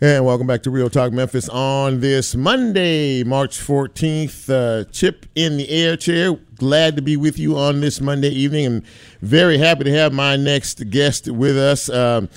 [0.00, 4.48] And welcome back to Real Talk Memphis on this Monday, March 14th.
[4.48, 6.38] Uh, Chip in the air chair.
[6.54, 8.86] Glad to be with you on this Monday evening and
[9.22, 11.90] very happy to have my next guest with us.
[11.90, 12.28] Um,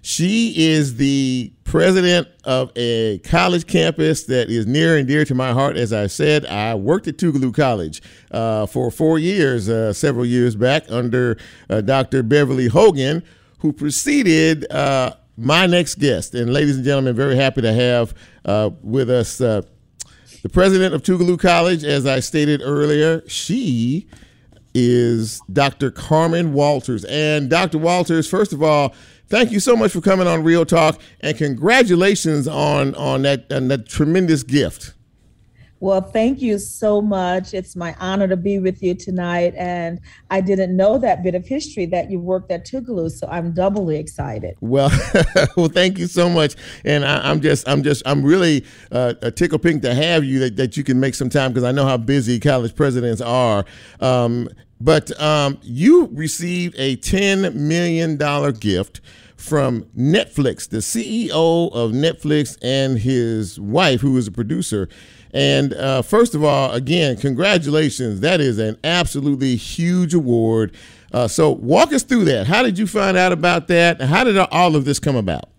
[0.00, 5.52] she is the president of a college campus that is near and dear to my
[5.52, 5.76] heart.
[5.76, 10.56] As I said, I worked at Tougaloo College uh, for four years, uh, several years
[10.56, 11.36] back, under
[11.68, 12.22] uh, Dr.
[12.22, 13.22] Beverly Hogan,
[13.58, 16.34] who preceded uh, my next guest.
[16.34, 19.62] And ladies and gentlemen, very happy to have uh, with us uh,
[20.42, 21.82] the president of Tougaloo College.
[21.82, 24.06] As I stated earlier, she
[24.74, 25.90] is Dr.
[25.90, 27.04] Carmen Walters.
[27.06, 27.78] And Dr.
[27.78, 28.94] Walters, first of all,
[29.28, 33.68] thank you so much for coming on Real Talk, and congratulations on on that on
[33.68, 34.94] that tremendous gift.
[35.80, 37.54] Well, thank you so much.
[37.54, 39.54] It's my honor to be with you tonight.
[39.56, 39.98] And
[40.30, 43.96] I didn't know that bit of history that you worked at Tougaloo, so I'm doubly
[43.96, 44.56] excited.
[44.60, 44.90] Well,
[45.56, 46.54] well, thank you so much,
[46.84, 50.38] and I, I'm just, I'm just, I'm really uh, a tickle pink to have you
[50.40, 53.64] that, that you can make some time because I know how busy college presidents are.
[54.00, 54.50] Um,
[54.82, 59.00] but um, you received a ten million dollar gift
[59.36, 64.88] from Netflix, the CEO of Netflix, and his wife, who is a producer.
[65.32, 68.20] And uh, first of all, again, congratulations.
[68.20, 70.74] That is an absolutely huge award.
[71.12, 72.46] Uh, so, walk us through that.
[72.46, 74.00] How did you find out about that?
[74.00, 75.50] How did all of this come about?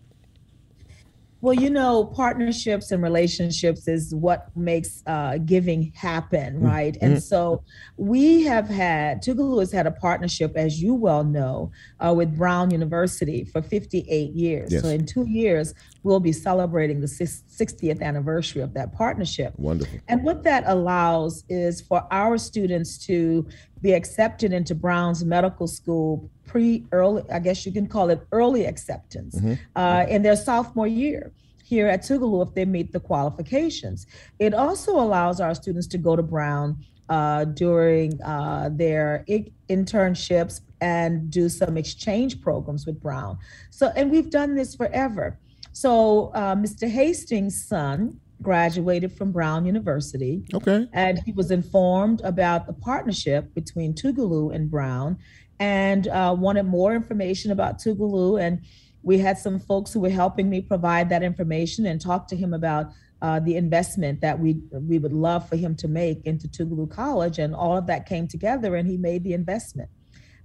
[1.41, 6.65] Well, you know, partnerships and relationships is what makes uh, giving happen, mm-hmm.
[6.65, 6.93] right?
[6.93, 7.05] Mm-hmm.
[7.05, 7.63] And so
[7.97, 12.69] we have had, Tougaloo has had a partnership, as you well know, uh, with Brown
[12.69, 14.71] University for 58 years.
[14.71, 14.83] Yes.
[14.83, 19.53] So in two years, we'll be celebrating the 60th anniversary of that partnership.
[19.57, 19.99] Wonderful.
[20.07, 23.47] And what that allows is for our students to
[23.81, 28.65] be accepted into Brown's Medical School pre early, I guess you can call it early
[28.65, 29.53] acceptance mm-hmm.
[29.75, 31.31] uh, in their sophomore year
[31.63, 34.05] here at Tougaloo if they meet the qualifications.
[34.39, 40.61] It also allows our students to go to Brown uh, during uh, their I- internships
[40.81, 43.37] and do some exchange programs with Brown.
[43.69, 45.37] So, and we've done this forever.
[45.73, 46.89] So, uh, Mr.
[46.89, 50.43] Hastings' son graduated from Brown University.
[50.53, 50.87] Okay.
[50.93, 55.17] And he was informed about the partnership between Tougaloo and Brown
[55.59, 58.41] and uh, wanted more information about Tougaloo.
[58.41, 58.61] And
[59.03, 62.53] we had some folks who were helping me provide that information and talk to him
[62.53, 62.91] about
[63.21, 67.37] uh, the investment that we we would love for him to make into Tougaloo College,
[67.37, 69.89] and all of that came together, and he made the investment.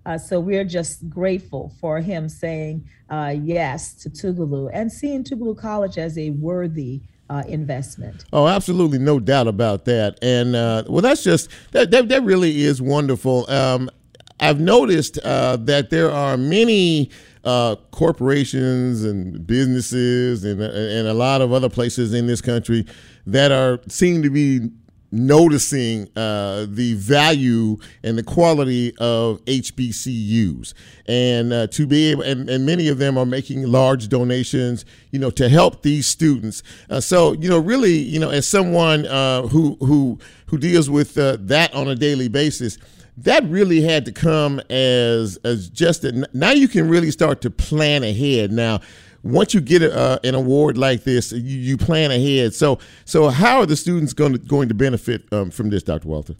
[0.07, 5.59] Uh, so we're just grateful for him saying uh, yes to Tougaloo and seeing Tougaloo
[5.59, 8.25] College as a worthy uh, investment.
[8.33, 10.17] Oh, absolutely, no doubt about that.
[10.23, 12.09] And uh, well, that's just that, that.
[12.09, 13.51] That really is wonderful.
[13.51, 13.91] Um,
[14.39, 17.11] I've noticed uh, that there are many
[17.43, 22.87] uh, corporations and businesses and and a lot of other places in this country
[23.27, 24.71] that are seem to be
[25.11, 30.75] noticing uh, the value and the quality of HBCUs,
[31.07, 35.19] and uh, to be able, and, and, many of them are making large donations, you
[35.19, 36.63] know, to help these students.
[36.91, 41.17] Uh, so, you know, really, you know, as someone uh, who who who deals with
[41.19, 42.79] uh, that on a daily basis
[43.19, 47.51] that really had to come as as just a, now you can really start to
[47.51, 48.79] plan ahead now
[49.27, 53.61] once you get uh, an award like this you, you, plan ahead so so how
[53.61, 56.35] are the students going to going to benefit um, from this dr walter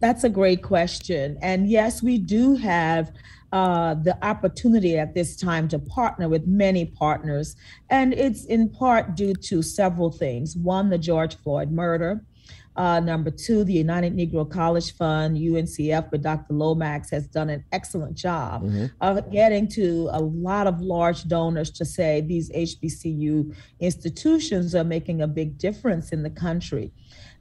[0.00, 3.12] that's a great question and yes we do have
[3.52, 7.54] uh, the opportunity at this time to partner with many partners.
[7.90, 10.56] And it's in part due to several things.
[10.56, 12.24] One, the George Floyd murder.
[12.74, 16.54] Uh, number two, the United Negro College Fund, UNCF, but Dr.
[16.54, 18.86] Lomax has done an excellent job mm-hmm.
[19.00, 25.20] of getting to a lot of large donors to say these HBCU institutions are making
[25.20, 26.92] a big difference in the country.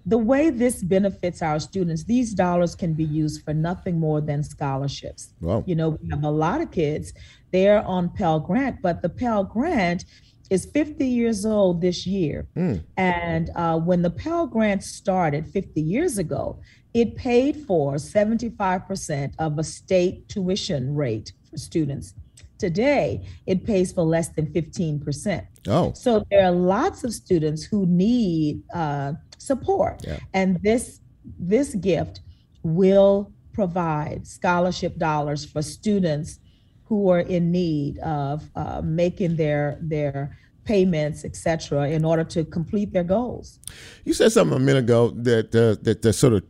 [0.06, 4.44] The way this benefits our students, these dollars can be used for nothing more than
[4.44, 5.34] scholarships.
[5.40, 5.64] Wow.
[5.68, 7.14] You know, we have a lot of kids,
[7.52, 10.06] they're on Pell Grant, but the Pell Grant
[10.52, 12.46] is 50 years old this year.
[12.58, 12.84] Mm.
[12.98, 16.60] And uh, when the Pell Grant started 50 years ago,
[16.94, 22.14] it paid for 75% of a state tuition rate for students.
[22.60, 25.48] Today, it pays for less than 15%.
[25.68, 25.94] Oh.
[25.94, 30.02] So there are lots of students who need uh, support.
[30.06, 30.20] Yeah.
[30.34, 31.00] And this
[31.40, 32.22] this gift
[32.64, 36.40] will provide scholarship dollars for students
[36.92, 42.92] who are in need of uh, making their their payments, etc., in order to complete
[42.92, 43.60] their goals.
[44.04, 46.44] You said something a minute ago that uh, that, that sort of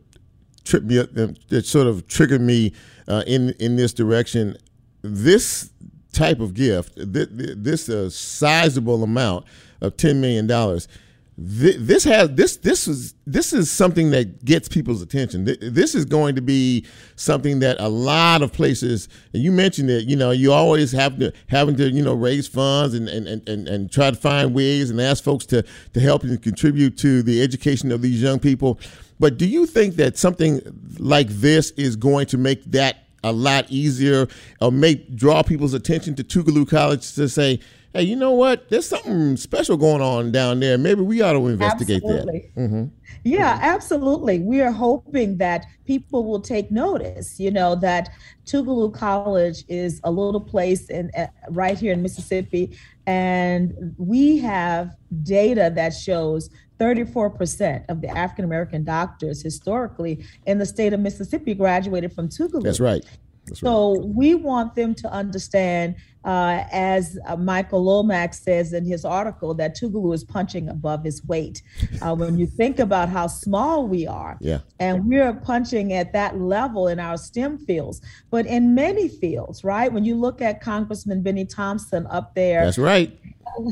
[0.64, 2.72] tripped me up, that sort of triggered me
[3.06, 4.56] uh, in in this direction.
[5.02, 5.70] This
[6.12, 9.44] type of gift, this, uh, sizable amount
[9.80, 10.88] of ten million dollars
[11.38, 15.44] this has this this is this is something that gets people's attention.
[15.44, 16.84] This is going to be
[17.16, 19.08] something that a lot of places.
[19.32, 20.04] And you mentioned it.
[20.04, 23.66] You know, you always have to having to you know raise funds and and, and,
[23.66, 25.64] and try to find ways and ask folks to
[25.94, 28.78] to help and contribute to the education of these young people.
[29.18, 30.60] But do you think that something
[30.98, 34.28] like this is going to make that a lot easier,
[34.60, 37.60] or make draw people's attention to Tougaloo College to say?
[37.92, 38.68] Hey, you know what?
[38.68, 40.78] There's something special going on down there.
[40.78, 42.50] Maybe we ought to investigate absolutely.
[42.54, 42.60] that.
[42.60, 42.84] Mm-hmm.
[43.24, 44.40] Yeah, absolutely.
[44.40, 47.38] We are hoping that people will take notice.
[47.38, 48.10] You know that
[48.46, 52.76] Tougaloo College is a little place in uh, right here in Mississippi,
[53.06, 56.50] and we have data that shows
[56.82, 62.62] 34% of the African American doctors historically in the state of Mississippi graduated from Tougaloo.
[62.62, 63.04] That's right.
[63.52, 64.08] so right.
[64.08, 69.76] we want them to understand, uh, as uh, Michael Lomax says in his article, that
[69.76, 71.62] Tougaloo is punching above his weight.
[72.00, 74.58] Uh, when you think about how small we are, yeah.
[74.80, 78.00] and we're punching at that level in our STEM fields,
[78.30, 79.92] but in many fields, right?
[79.92, 83.18] When you look at Congressman Benny Thompson up there, that's right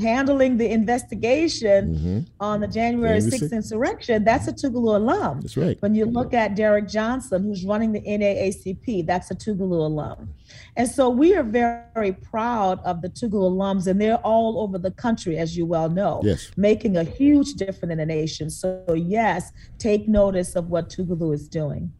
[0.00, 2.20] handling the investigation mm-hmm.
[2.40, 5.40] on the January 6th insurrection, that's a Tougaloo alum.
[5.40, 5.80] That's right.
[5.80, 10.34] When you look at Derrick Johnson, who's running the NAACP, that's a Tougaloo alum.
[10.76, 14.78] And so we are very, very proud of the Tougaloo alums, and they're all over
[14.78, 16.50] the country, as you well know, yes.
[16.56, 18.50] making a huge difference in the nation.
[18.50, 21.92] So, yes, take notice of what Tougaloo is doing.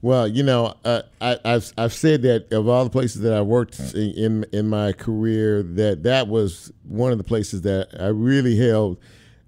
[0.00, 3.42] Well, you know, uh, I, have I've said that of all the places that I
[3.42, 8.08] worked in, in, in my career, that that was one of the places that I
[8.08, 8.98] really held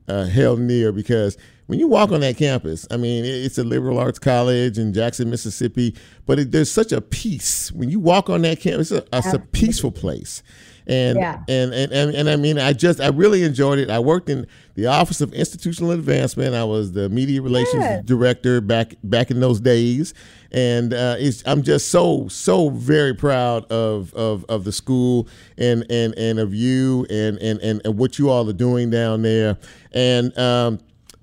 [0.09, 1.38] uh, held near because
[1.71, 5.31] when you walk on that campus, I mean, it's a liberal arts college in Jackson,
[5.31, 5.95] Mississippi,
[6.27, 8.91] but it, there's such a peace when you walk on that campus.
[8.91, 10.43] It's a, it's a peaceful place.
[10.89, 11.45] And, yeah.
[11.47, 13.89] and, and, and and I mean, I just I really enjoyed it.
[13.89, 16.57] I worked in the Office of Institutional Advancement.
[16.57, 20.12] I was the media relations director back back in those days,
[20.51, 21.16] and uh,
[21.47, 26.53] I'm just so so very proud of, of of the school and and and of
[26.53, 29.59] you and and and, and what you all are doing down there.
[29.93, 30.81] And um,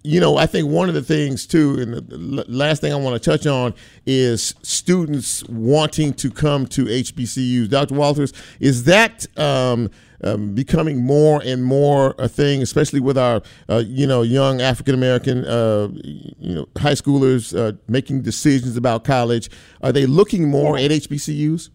[0.08, 3.22] you know, I think one of the things too, and the last thing I want
[3.22, 3.74] to touch on
[4.06, 7.70] is students wanting to come to HBCUs.
[7.70, 7.94] Dr.
[7.94, 8.32] Walters,
[8.62, 9.90] is that um,
[10.24, 14.96] um, becoming more and more a thing, especially with our, uh, you know, young African
[14.96, 19.50] American, uh, you know, high schoolers uh, making decisions about college?
[19.82, 21.70] Are they looking more at HBCUs?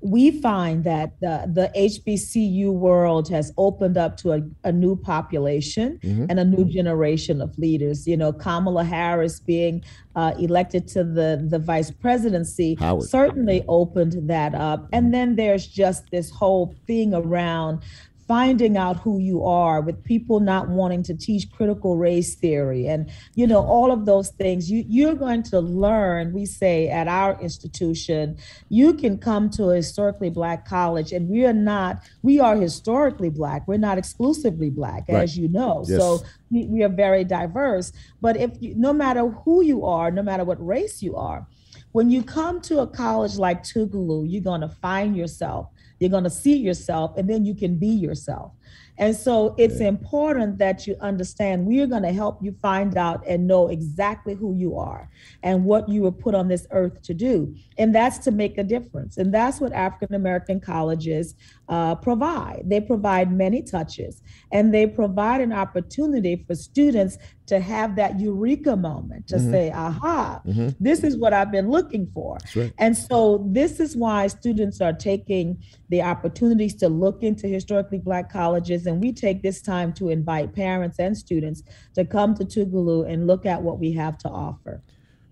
[0.00, 5.98] We find that the, the HBCU world has opened up to a, a new population
[6.02, 6.26] mm-hmm.
[6.28, 8.06] and a new generation of leaders.
[8.06, 9.82] You know, Kamala Harris being
[10.14, 13.08] uh, elected to the, the vice presidency Howard.
[13.08, 14.88] certainly opened that up.
[14.92, 17.82] And then there's just this whole thing around
[18.28, 23.10] finding out who you are with people not wanting to teach critical race theory and
[23.34, 27.40] you know all of those things you you're going to learn we say at our
[27.40, 28.36] institution
[28.68, 33.30] you can come to a historically black college and we are not we are historically
[33.30, 35.22] black we're not exclusively black right.
[35.22, 35.98] as you know yes.
[35.98, 40.22] so we, we are very diverse but if you, no matter who you are no
[40.22, 41.46] matter what race you are
[41.92, 45.68] when you come to a college like Tougaloo, you're going to find yourself
[45.98, 48.52] you're going to see yourself, and then you can be yourself.
[48.98, 49.88] And so it's yeah.
[49.88, 54.34] important that you understand we are going to help you find out and know exactly
[54.34, 55.08] who you are
[55.42, 57.54] and what you were put on this earth to do.
[57.78, 59.16] And that's to make a difference.
[59.16, 61.36] And that's what African American colleges
[61.68, 62.62] uh, provide.
[62.64, 68.76] They provide many touches and they provide an opportunity for students to have that eureka
[68.76, 69.50] moment to mm-hmm.
[69.50, 70.68] say, aha, mm-hmm.
[70.80, 72.36] this is what I've been looking for.
[72.54, 72.72] Right.
[72.78, 78.30] And so this is why students are taking the opportunities to look into historically black
[78.30, 78.86] colleges.
[78.86, 81.62] And we take this time to invite parents and students
[81.94, 84.82] to come to Tougaloo and look at what we have to offer.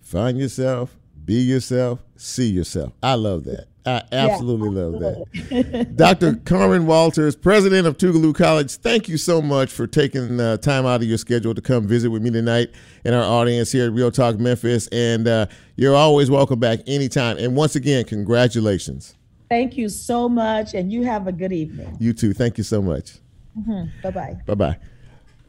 [0.00, 2.92] Find yourself, be yourself, see yourself.
[3.02, 3.66] I love that.
[3.84, 5.96] I absolutely yeah, love that.
[5.96, 6.34] Dr.
[6.44, 11.02] Carmen Walters, president of Tougaloo College, thank you so much for taking uh, time out
[11.02, 12.70] of your schedule to come visit with me tonight
[13.04, 14.88] and our audience here at Real Talk Memphis.
[14.88, 15.46] And uh,
[15.76, 17.38] you're always welcome back anytime.
[17.38, 19.14] And once again, congratulations.
[19.48, 20.74] Thank you so much.
[20.74, 21.96] And you have a good evening.
[22.00, 22.32] You too.
[22.32, 23.18] Thank you so much.
[23.58, 24.02] Mm-hmm.
[24.02, 24.36] Bye bye.
[24.46, 24.78] Bye bye.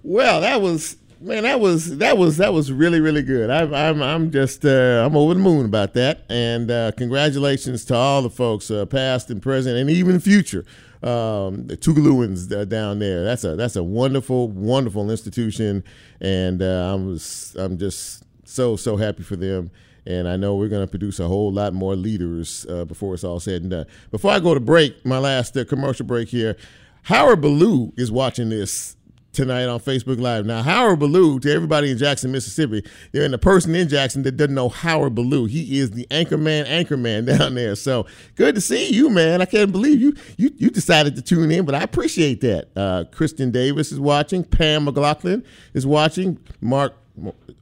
[0.03, 3.49] Well, that was man, that was that was that was really really good.
[3.49, 7.95] I, I'm I'm just uh, I'm over the moon about that, and uh, congratulations to
[7.95, 10.65] all the folks, uh, past and present, and even future.
[11.03, 13.23] Um, the Tougalooans uh, down there.
[13.23, 15.83] That's a that's a wonderful wonderful institution,
[16.21, 17.19] and uh, I'm
[17.57, 19.71] I'm just so so happy for them.
[20.07, 23.25] And I know we're going to produce a whole lot more leaders uh, before it's
[23.25, 23.85] all said and done.
[24.09, 26.55] Before I go to break, my last commercial break here.
[27.03, 28.95] Howard Ballou is watching this
[29.33, 30.45] tonight on Facebook Live.
[30.45, 34.37] Now, Howard Ballou, to everybody in Jackson, Mississippi, you're in the person in Jackson that
[34.37, 35.45] doesn't know Howard Ballou.
[35.45, 37.75] He is the anchorman, anchorman down there.
[37.75, 39.41] So good to see you, man.
[39.41, 42.69] I can't believe you you you decided to tune in, but I appreciate that.
[42.75, 44.43] Uh, Kristen Davis is watching.
[44.43, 45.43] Pam McLaughlin
[45.73, 46.39] is watching.
[46.61, 46.93] Mark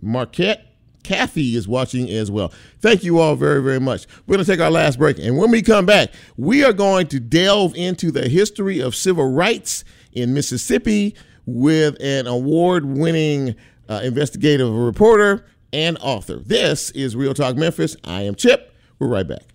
[0.02, 0.75] Marquette.
[1.06, 2.52] Kathy is watching as well.
[2.80, 4.08] Thank you all very, very much.
[4.26, 5.20] We're going to take our last break.
[5.20, 9.32] And when we come back, we are going to delve into the history of civil
[9.32, 9.84] rights
[10.14, 13.56] in Mississippi with an award winning
[13.88, 16.38] uh, investigative reporter and author.
[16.38, 17.96] This is Real Talk Memphis.
[18.04, 18.74] I am Chip.
[18.98, 19.55] We're right back.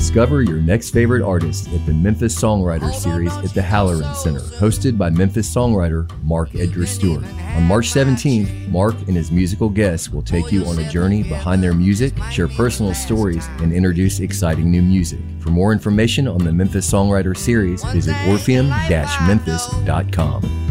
[0.00, 4.96] Discover your next favorite artist at the Memphis Songwriter Series at the Halloran Center, hosted
[4.96, 7.22] by Memphis songwriter Mark Edgar Stewart.
[7.54, 11.62] On March 17th, Mark and his musical guests will take you on a journey behind
[11.62, 15.20] their music, share personal stories, and introduce exciting new music.
[15.38, 20.70] For more information on the Memphis Songwriter Series, visit orpheum-memphis.com.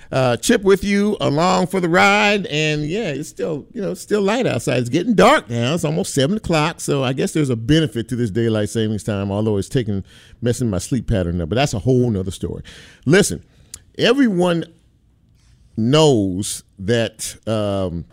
[0.11, 4.21] Uh, Chip with you along for the ride, and yeah, it's still you know still
[4.21, 4.79] light outside.
[4.79, 5.73] It's getting dark now.
[5.73, 9.31] It's almost seven o'clock, so I guess there's a benefit to this daylight savings time,
[9.31, 10.03] although it's taking
[10.41, 11.47] messing my sleep pattern up.
[11.47, 12.63] But that's a whole nother story.
[13.05, 13.41] Listen,
[13.97, 14.65] everyone
[15.77, 18.03] knows that um,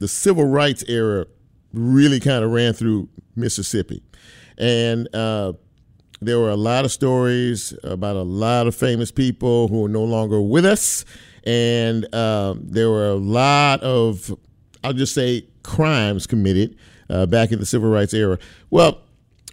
[0.00, 1.26] the civil rights era
[1.72, 4.02] really kind of ran through Mississippi,
[4.58, 5.52] and uh,
[6.20, 10.04] there were a lot of stories about a lot of famous people who are no
[10.04, 11.04] longer with us,
[11.44, 14.36] and um, there were a lot of,
[14.84, 16.76] I'll just say, crimes committed
[17.08, 18.38] uh, back in the civil rights era.
[18.68, 19.00] Well,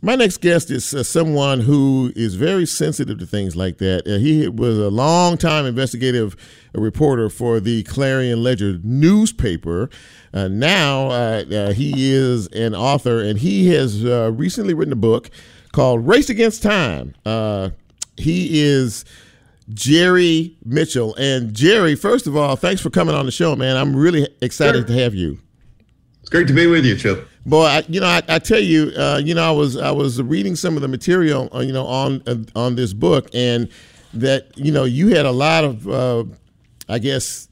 [0.01, 4.07] my next guest is uh, someone who is very sensitive to things like that.
[4.07, 6.35] Uh, he was a long-time investigative
[6.73, 9.89] reporter for the Clarion Ledger newspaper.
[10.33, 14.97] Uh, now uh, uh, he is an author, and he has uh, recently written a
[14.97, 15.31] book
[15.71, 17.13] called Race Against Time.
[17.25, 17.69] Uh,
[18.17, 19.05] he is
[19.73, 21.15] Jerry Mitchell.
[21.15, 23.77] And Jerry, first of all, thanks for coming on the show, man.
[23.77, 24.95] I'm really excited Sure.
[24.95, 25.39] to have you.
[26.21, 27.27] It's great to be with you, Chip.
[27.45, 30.21] Boy, I, you know, I, I tell you, uh, you know, I was I was
[30.21, 33.69] reading some of the material, uh, you know, on uh, on this book, and
[34.13, 36.25] that you know, you had a lot of, uh,
[36.89, 37.47] I guess,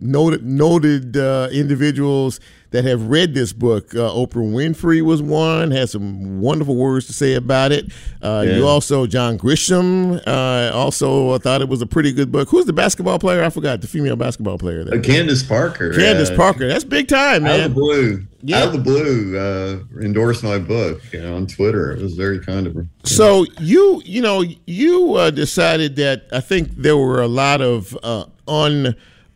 [0.00, 2.40] noted noted uh, individuals
[2.70, 3.94] that have read this book.
[3.94, 7.86] Uh, Oprah Winfrey was one, had some wonderful words to say about it.
[8.22, 8.56] Uh, Yeah.
[8.56, 12.48] You also, John Grisham, uh, also thought it was a pretty good book.
[12.50, 13.42] Who's the basketball player?
[13.44, 14.84] I forgot the female basketball player.
[14.92, 15.92] Uh, Candace Parker.
[15.92, 16.68] Candace uh, Parker.
[16.68, 17.60] That's big time, man.
[17.60, 18.26] Out of the blue.
[18.42, 18.58] Yeah.
[18.58, 21.90] Out of the blue, uh, endorsed my book you know, on Twitter.
[21.92, 22.86] It was very kind of her.
[23.02, 27.96] So you, you know, you uh, decided that I think there were a lot of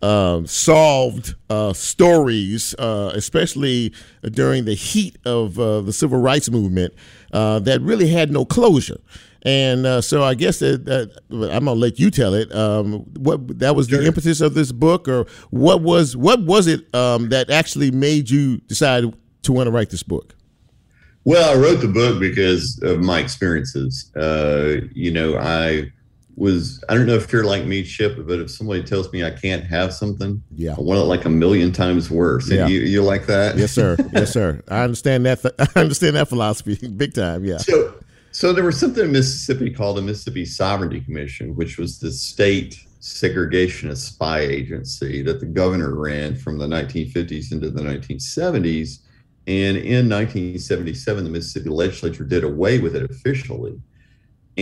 [0.03, 3.92] uh, unsolved uh, stories, uh, especially
[4.30, 6.94] during the heat of uh, the civil rights movement,
[7.32, 9.01] uh, that really had no closure.
[9.42, 12.55] And uh, so I guess that, that I'm gonna let you tell it.
[12.55, 16.94] Um, what that was the impetus of this book, or what was what was it
[16.94, 19.05] um, that actually made you decide
[19.42, 20.34] to want to write this book?
[21.24, 24.14] Well, I wrote the book because of my experiences.
[24.14, 25.90] Uh, you know, I
[26.41, 29.30] was, I don't know if you're like me, Chip, but if somebody tells me I
[29.30, 30.74] can't have something, yeah.
[30.76, 32.49] I want it like a million times worse.
[32.49, 32.66] And Yeah.
[32.66, 33.59] you, you like that?
[33.59, 33.97] Yes, sir.
[34.12, 34.62] yes, sir.
[34.68, 35.45] I understand that.
[35.76, 37.45] I understand that philosophy, big time.
[37.45, 37.59] Yeah.
[37.59, 37.95] So,
[38.32, 42.80] so there was something in Mississippi called the Mississippi Sovereignty Commission, which was the state
[43.01, 49.01] segregationist spy agency that the governor ran from the 1950s into the 1970s.
[49.47, 53.80] And in 1977, the Mississippi legislature did away with it officially.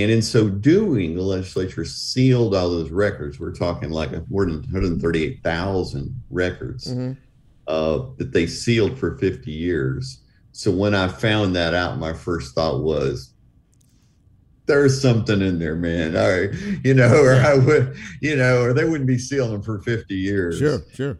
[0.02, 3.40] And in so doing, the legislature sealed all those records.
[3.40, 6.92] We're talking like more than 138,000 records
[7.66, 10.22] uh, that they sealed for 50 years.
[10.52, 13.32] So when I found that out, my first thought was,
[14.66, 16.16] there's something in there, man.
[16.16, 16.50] All right,
[16.84, 20.14] you know, or I would, you know, or they wouldn't be sealing them for 50
[20.14, 20.58] years.
[20.58, 21.18] Sure, sure.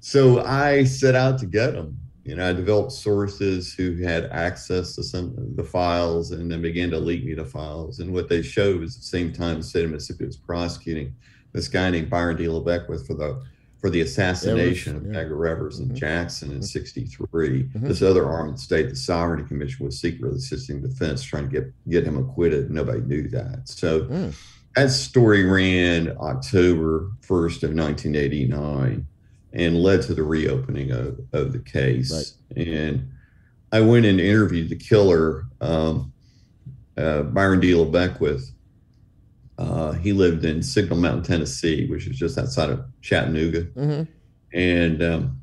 [0.00, 1.98] So I set out to get them.
[2.28, 6.60] You know, I developed sources who had access to some of the files and then
[6.60, 8.00] began to leak me the files.
[8.00, 11.14] And what they showed was at the same time the state of Mississippi was prosecuting
[11.54, 13.42] this guy named Byron De La Beckwith for the
[13.80, 15.20] for the assassination Evers, of yeah.
[15.22, 17.62] Medgar Evers and Jackson in '63.
[17.64, 17.88] Mhm.
[17.88, 21.50] This other arm of the state, the Sovereignty Commission, was secretly assisting defense, trying to
[21.50, 22.70] get get him acquitted.
[22.70, 23.68] Nobody knew that.
[23.68, 24.34] So Mm.
[24.76, 29.06] that story ran October 1st of 1989
[29.52, 32.34] and led to the reopening of, of the case.
[32.56, 33.08] And
[33.72, 36.12] I went and interviewed the killer, um,
[36.96, 38.50] uh, Byron De La Beckwith.
[39.56, 43.64] Uh, he lived in Signal Mountain, Tennessee, which is just outside of Chattanooga.
[43.64, 44.08] Mhm.
[44.54, 45.40] And, um,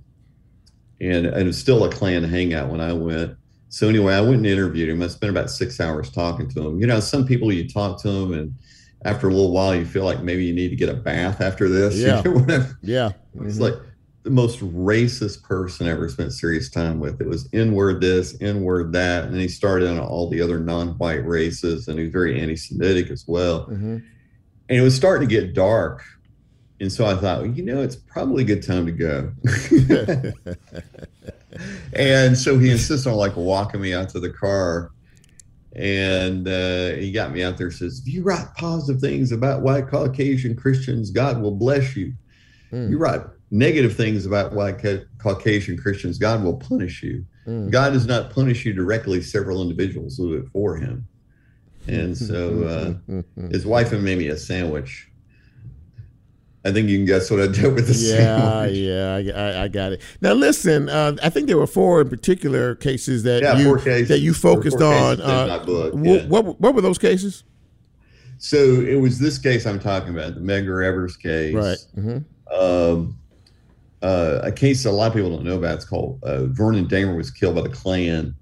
[1.01, 3.35] and, and it was still a Klan hangout when I went.
[3.69, 5.01] So anyway, I went and interviewed him.
[5.01, 6.79] I spent about six hours talking to him.
[6.79, 8.55] You know, some people you talk to them and
[9.03, 11.67] after a little while you feel like maybe you need to get a bath after
[11.67, 11.95] this.
[11.95, 12.21] you Yeah.
[12.21, 12.77] know, whatever.
[12.81, 13.11] Yeah.
[13.41, 13.59] It's Mhm.
[13.59, 13.73] like
[14.25, 17.21] the most racist person I ever spent serious time with.
[17.21, 21.23] It was N-word this, N-word that, and then he started on all the other non-white
[21.25, 23.67] races, and he was very anti-Semitic as well.
[23.67, 24.03] Mhm.
[24.67, 26.01] And it was starting to get dark,
[26.79, 29.31] and so I thought, well, you know, it's probably a good time to go.
[31.93, 34.91] and so he insisted on like walking me out to the car.
[35.75, 37.69] And uh, he got me out there.
[37.69, 42.13] Says, "If you write positive things about white Caucasian Christians, God will bless you.
[42.71, 42.89] Mm.
[42.89, 43.21] You write
[43.51, 47.25] negative things about white Ca- Caucasian Christians, God will punish you.
[47.47, 47.69] Mm.
[47.69, 51.07] God does not punish you directly; several individuals do it for him."
[51.87, 55.09] And so uh, his wife and made me a sandwich.
[56.65, 58.77] I think you can guess what I did with the yeah, sandwich.
[58.77, 60.01] yeah, I, I, I got it.
[60.19, 64.07] Now, listen, uh, I think there were four in particular cases that Yeah, you cases.
[64.09, 65.21] that you focused on.
[65.21, 66.25] Uh, book, yeah.
[66.25, 67.43] what, what were those cases?
[68.39, 71.53] So it was this case I'm talking about, the Medgar Evers case.
[71.53, 71.77] Right.
[71.93, 72.17] hmm
[72.51, 73.19] Um,
[74.05, 75.75] uh, a case that a lot of people don't know about.
[75.75, 78.35] It's called uh, Vernon Dahmer was killed by the Klan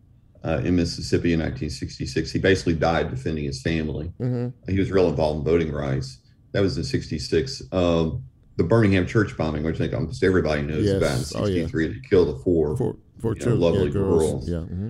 [0.44, 2.32] uh, in Mississippi in 1966.
[2.32, 4.08] He basically died defending his family.
[4.20, 6.20] hmm He was real involved in voting rights.
[6.52, 7.62] That was in 66.
[7.72, 8.24] Um,
[8.58, 10.98] the Birmingham church bombing, which I think almost everybody knows Yes.
[11.32, 11.62] about in Oh, yeah.
[11.66, 14.50] 63, that killed the four, For for you know, lovely yeah, girls.
[14.50, 14.60] Yeah.
[14.60, 14.90] hmm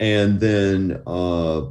[0.00, 1.62] And then uh,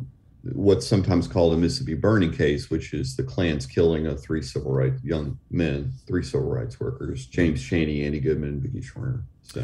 [0.44, 4.72] what's sometimes called a Mississippi burning case, which is the Klan's killing of three civil
[4.72, 9.24] rights young men, three civil rights workers, James Chaney, Andy Goodman, and Mickey Schwerner.
[9.42, 9.64] So,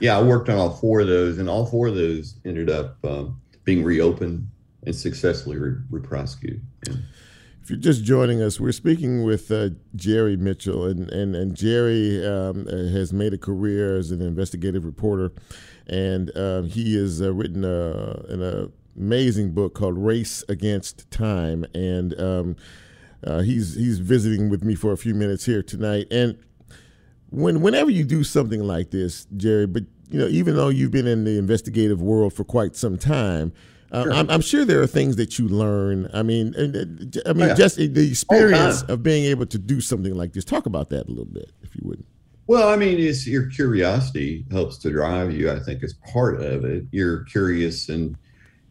[0.00, 2.96] yeah, I worked on all four of those, and all four of those ended up
[3.04, 4.48] um, being reopened
[4.86, 6.62] and successfully re- re-prosecuted.
[6.86, 6.94] Yeah.
[7.62, 12.22] If you're just joining us, we're speaking with uh, Jerry Mitchell, and and and Jerry
[12.26, 15.32] um, uh, has made a career as an investigative reporter,
[15.86, 22.18] and um, he has uh, written a, an amazing book called "Race Against Time," and
[22.20, 22.56] um,
[23.24, 26.06] uh, he's he's visiting with me for a few minutes here tonight.
[26.10, 26.38] And
[27.30, 31.06] when whenever you do something like this, Jerry, but you know, even though you've been
[31.06, 33.52] in the investigative world for quite some time.
[33.92, 36.10] Uh, I'm, I'm sure there are things that you learn.
[36.12, 37.54] I mean, I mean, Oh, yeah.
[37.54, 38.90] just the experience time.
[38.90, 40.44] of being able to do something like this.
[40.44, 42.02] Talk about that a little bit, if you would.
[42.48, 45.48] Well, I mean, it's your curiosity helps to drive you.
[45.48, 46.86] I think is part of it.
[46.90, 48.16] You're curious, and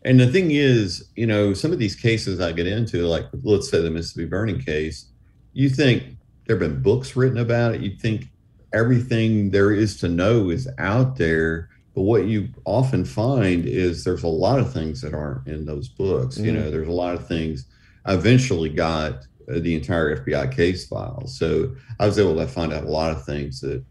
[0.05, 3.69] and the thing is, you know, some of these cases I get into, like let's
[3.69, 5.05] say the Mississippi burning case,
[5.53, 6.03] you think
[6.45, 7.81] there have been books written about it.
[7.81, 8.27] You think
[8.73, 14.23] everything there is to know is out there, but what you often find is there's
[14.23, 16.37] a lot of things that aren't in those books.
[16.37, 16.55] You Mhm.
[16.55, 17.65] know, there's a lot of things.
[18.05, 22.71] I eventually got uh, the entire FBI case file, so I was able to find
[22.71, 23.83] out a lot of things that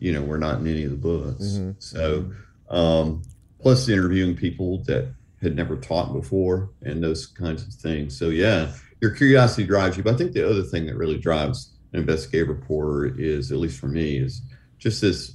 [0.00, 1.44] you know were not in any of the books.
[1.44, 1.74] Mhm.
[1.78, 2.30] So,
[2.68, 3.22] um,
[3.60, 5.06] plus interviewing people that
[5.42, 8.18] had never taught before and those kinds of things.
[8.18, 10.02] So, yeah, your curiosity drives you.
[10.02, 13.78] But I think the other thing that really drives an investigative reporter is, at least
[13.78, 14.42] for me, is
[14.78, 15.34] just this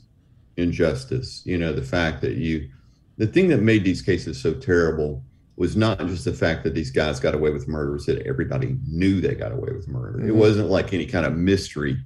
[0.57, 1.41] injustice.
[1.45, 2.69] You know, the fact that you,
[3.17, 5.23] the thing that made these cases so terrible
[5.55, 8.77] was not just the fact that these guys got away with murder, it's that everybody
[8.87, 10.19] knew they got away with murder.
[10.19, 10.35] It Mhm.
[10.35, 11.97] wasn't like any kind of mystery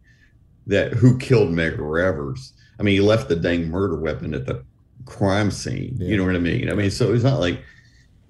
[0.68, 2.54] that who killed Medgar Evers.
[2.80, 4.64] I mean, he left the dang murder weapon at the
[5.06, 5.95] crime scene.
[5.98, 6.10] Yeah.
[6.10, 6.70] You know what I mean?
[6.70, 7.64] I mean, so it's not like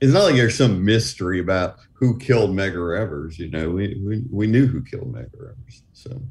[0.02, 3.39] it's not like there's some mystery about who killed Medgar Evers.
[3.39, 5.84] You know, we we, we knew who killed Medgar Evers.
[5.93, 6.22] So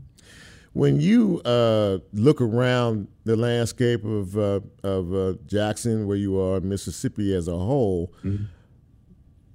[0.73, 6.61] When you uh, look around the landscape of uh, of uh, Jackson, where you are,
[6.61, 8.47] Mississippi as a whole, Mhm.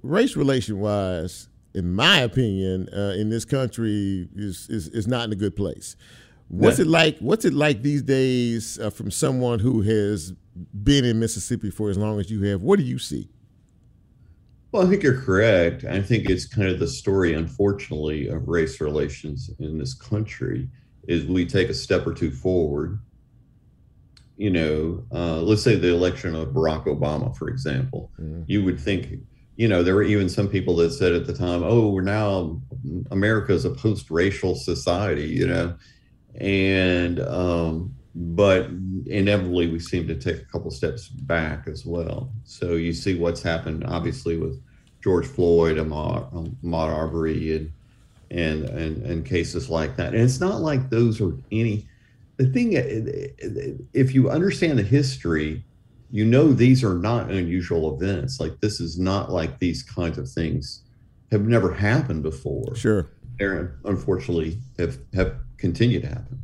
[0.02, 5.32] race relation wise, in my opinion, uh, in this country is, is is not in
[5.32, 5.96] a good place.
[6.48, 6.84] What's Yeah.
[6.84, 7.18] it like?
[7.20, 10.34] What's it like these days uh, from someone who has
[10.84, 12.60] been in Mississippi for as long as you have?
[12.60, 13.28] What do you see?
[14.72, 15.84] Well, I think you're correct.
[15.84, 20.68] I think it's kind of the story, unfortunately, of race relations in this country
[21.06, 22.98] is we take a step or two forward.
[24.38, 28.10] You know, uh, let's say the election of Barack Obama, for example.
[28.18, 28.44] Mhm.
[28.46, 29.18] You would think,
[29.56, 32.60] you know, there were even some people that said at the time, "Oh, we're now
[33.10, 35.74] America is a post-racial society," you know,
[36.36, 38.70] and um, but
[39.06, 42.32] inevitably we seem to take a couple steps back as well.
[42.44, 44.62] So you see what's happened, obviously, with
[45.02, 46.32] George Floyd, Ahmaud,
[46.62, 47.72] Ahmaud Arbery, and
[48.30, 50.14] and and and cases like that.
[50.14, 51.86] And it's not like those are any.
[52.38, 55.62] The thing, uh, if you understand the history,
[56.10, 58.40] you know these are not unusual events.
[58.40, 60.82] Like this is not like these kinds of things
[61.30, 62.74] have never happened before.
[62.74, 63.10] Sure.
[63.38, 66.42] They're unfortunately have have continued to happen.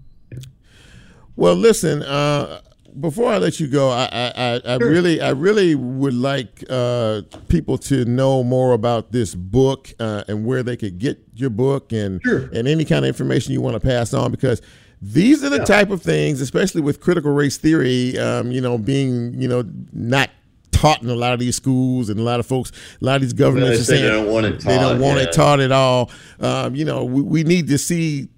[1.39, 2.03] Well, listen.
[2.03, 2.63] Uh,
[2.99, 4.91] before I let you go, I I, I, sure.
[4.91, 10.45] really I really would like uh, people to know more about this book uh, and
[10.45, 12.51] where they could get your book and sure.
[12.53, 14.61] and any kind of information you want to pass on because
[15.01, 15.65] these are the yeah.
[15.65, 19.63] type of things, especially with critical race theory, um, you know, being you know
[19.93, 20.31] not
[20.73, 23.23] taught in a lot of these schools and a lot of folks, a lot of
[23.23, 24.69] these governments well, are saying they don't want it taught.
[24.71, 25.27] They don't want yeah.
[25.27, 26.11] it taught at all.
[26.41, 28.29] Um, you know, we, we need to see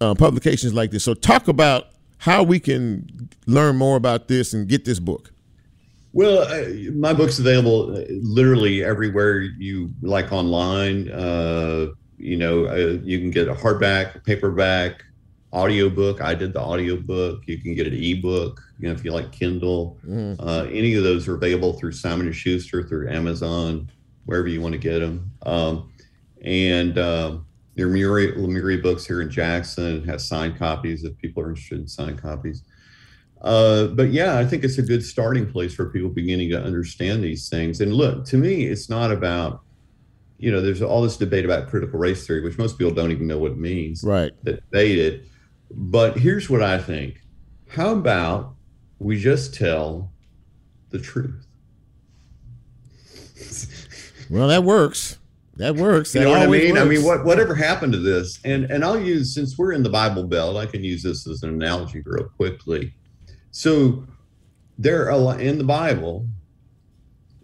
[0.00, 1.02] uh, publications like this.
[1.02, 1.88] So talk about
[2.18, 5.32] how we can learn more about this and get this book.
[6.12, 11.10] Well, uh, my book's available uh, literally everywhere you like online.
[11.10, 11.88] Uh,
[12.18, 15.02] you know, uh, you can get a hardback, paperback,
[15.52, 16.20] audiobook.
[16.20, 17.42] I did the audiobook.
[17.46, 19.98] You can get an ebook, you know, if you like Kindle.
[20.06, 20.36] Mm.
[20.38, 23.90] Uh, any of those are available through Simon & Schuster, through Amazon,
[24.24, 25.30] wherever you want to get them.
[25.42, 25.90] Um,
[26.42, 26.96] and
[27.74, 31.88] your Lemuria, Lemuria books here in Jackson has signed copies if people are interested in
[31.88, 32.62] signed copies.
[33.42, 37.22] Uh, but yeah, I think it's a good starting place for people beginning to understand
[37.22, 37.80] these things.
[37.80, 39.60] And look, to me, it's not about,
[40.38, 43.26] you know, there's all this debate about critical race theory, which most people don't even
[43.26, 44.02] know what it means.
[44.02, 44.32] Right.
[44.44, 45.24] That debate it.
[45.70, 47.20] But here's what I think.
[47.68, 48.54] How about
[48.98, 50.10] we just tell
[50.90, 51.46] the truth?
[54.30, 55.18] well, that works.
[55.56, 56.14] That works.
[56.14, 56.72] You know what I mean?
[56.72, 56.82] Works.
[56.82, 58.40] I mean, what whatever happened to this?
[58.44, 61.42] And and I'll use since we're in the Bible Belt, I can use this as
[61.42, 62.92] an analogy real quickly.
[63.50, 64.04] So
[64.78, 66.26] there are a lot in the Bible.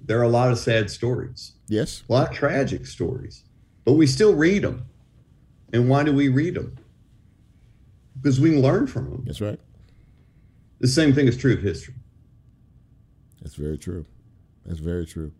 [0.04, 1.52] There are a lot of sad stories.
[1.68, 3.44] Yes, a lot of tragic stories,
[3.84, 4.86] but we still read them.
[5.72, 6.76] And why do we read them?
[8.20, 9.22] Because we can learn from them.
[9.24, 9.60] That's right.
[10.80, 11.94] The same thing is true of history.
[13.40, 14.04] That's very true.
[14.66, 15.32] That's very true.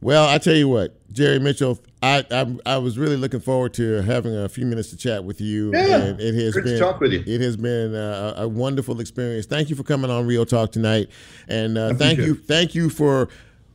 [0.00, 4.02] Well, I tell you what, Jerry Mitchell, I, I, I was really looking forward to
[4.02, 5.72] having a few minutes to chat with you.
[5.72, 7.24] Yeah, and it has great been to talk with you.
[7.26, 9.46] It has been a, a wonderful experience.
[9.46, 11.08] Thank you for coming on Real Talk tonight,
[11.48, 13.28] and uh, thank you, thank you for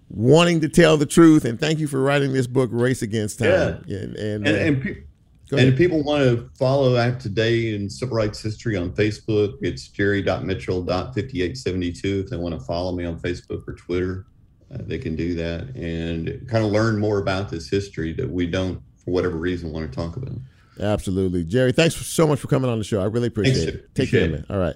[0.10, 3.84] wanting to tell the truth, and thank you for writing this book, Race Against Time.
[3.88, 5.04] Yeah, and and, and, uh, and, pe-
[5.52, 9.90] and if people want to follow Act Today in civil rights history on Facebook, it's
[9.90, 12.24] jerry.mitchell.5872.
[12.24, 14.28] If they want to follow me on Facebook or Twitter
[14.74, 18.48] uh, they can do that and kind of learn more about this history that we
[18.48, 20.34] don't, for whatever reason, want to talk about.
[20.80, 21.44] Absolutely.
[21.44, 23.02] Jerry, thanks so much for coming on the show.
[23.02, 23.96] I really appreciate thanks, it.
[23.96, 24.46] Take care, man.
[24.50, 24.76] All right.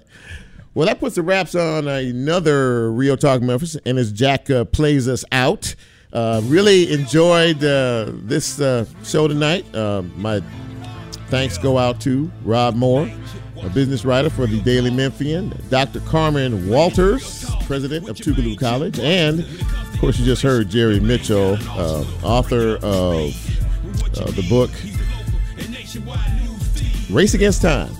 [0.74, 3.76] Well, that puts the wraps on another Real Talk Memphis.
[3.86, 5.74] And as Jack uh, plays us out,
[6.12, 9.64] uh, really enjoyed uh, this uh, show tonight.
[9.74, 10.42] Uh, my
[11.28, 13.10] thanks go out to Rob Moore,
[13.62, 16.00] a business writer for the Daily Memphian, Dr.
[16.00, 19.46] Carmen Walters, president of Tougaloo College, and
[19.96, 23.32] of course, you just heard Jerry Mitchell, uh, author of
[24.18, 24.70] uh, the book
[27.08, 27.90] Race Against Time.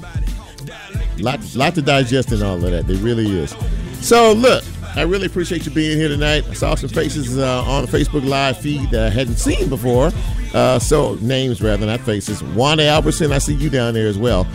[1.17, 2.87] Lot, lot to digest in all of that.
[2.87, 3.57] There really is.
[4.03, 4.63] So, look,
[4.95, 6.45] I really appreciate you being here tonight.
[6.51, 10.11] I saw some faces uh, on the Facebook Live feed that I hadn't seen before.
[10.53, 12.43] Uh, so, names rather, not faces.
[12.43, 14.47] Wanda Albertson, I see you down there as well.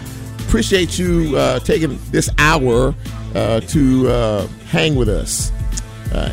[0.42, 2.94] Appreciate you uh, taking this hour
[3.34, 5.52] uh, to uh, hang with us.
[6.14, 6.30] Uh,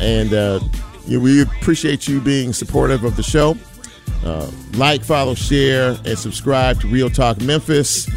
[1.09, 3.57] and we appreciate you being supportive of the show.
[4.23, 8.09] Uh, like, follow, share, and subscribe to Real Talk Memphis.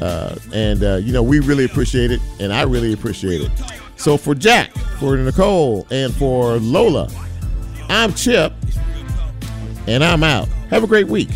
[0.00, 3.50] Uh, and, uh, you know, we really appreciate it, and I really appreciate it.
[3.96, 7.08] So, for Jack, for Nicole, and for Lola,
[7.88, 8.52] I'm Chip,
[9.86, 10.48] and I'm out.
[10.70, 11.30] Have a great week.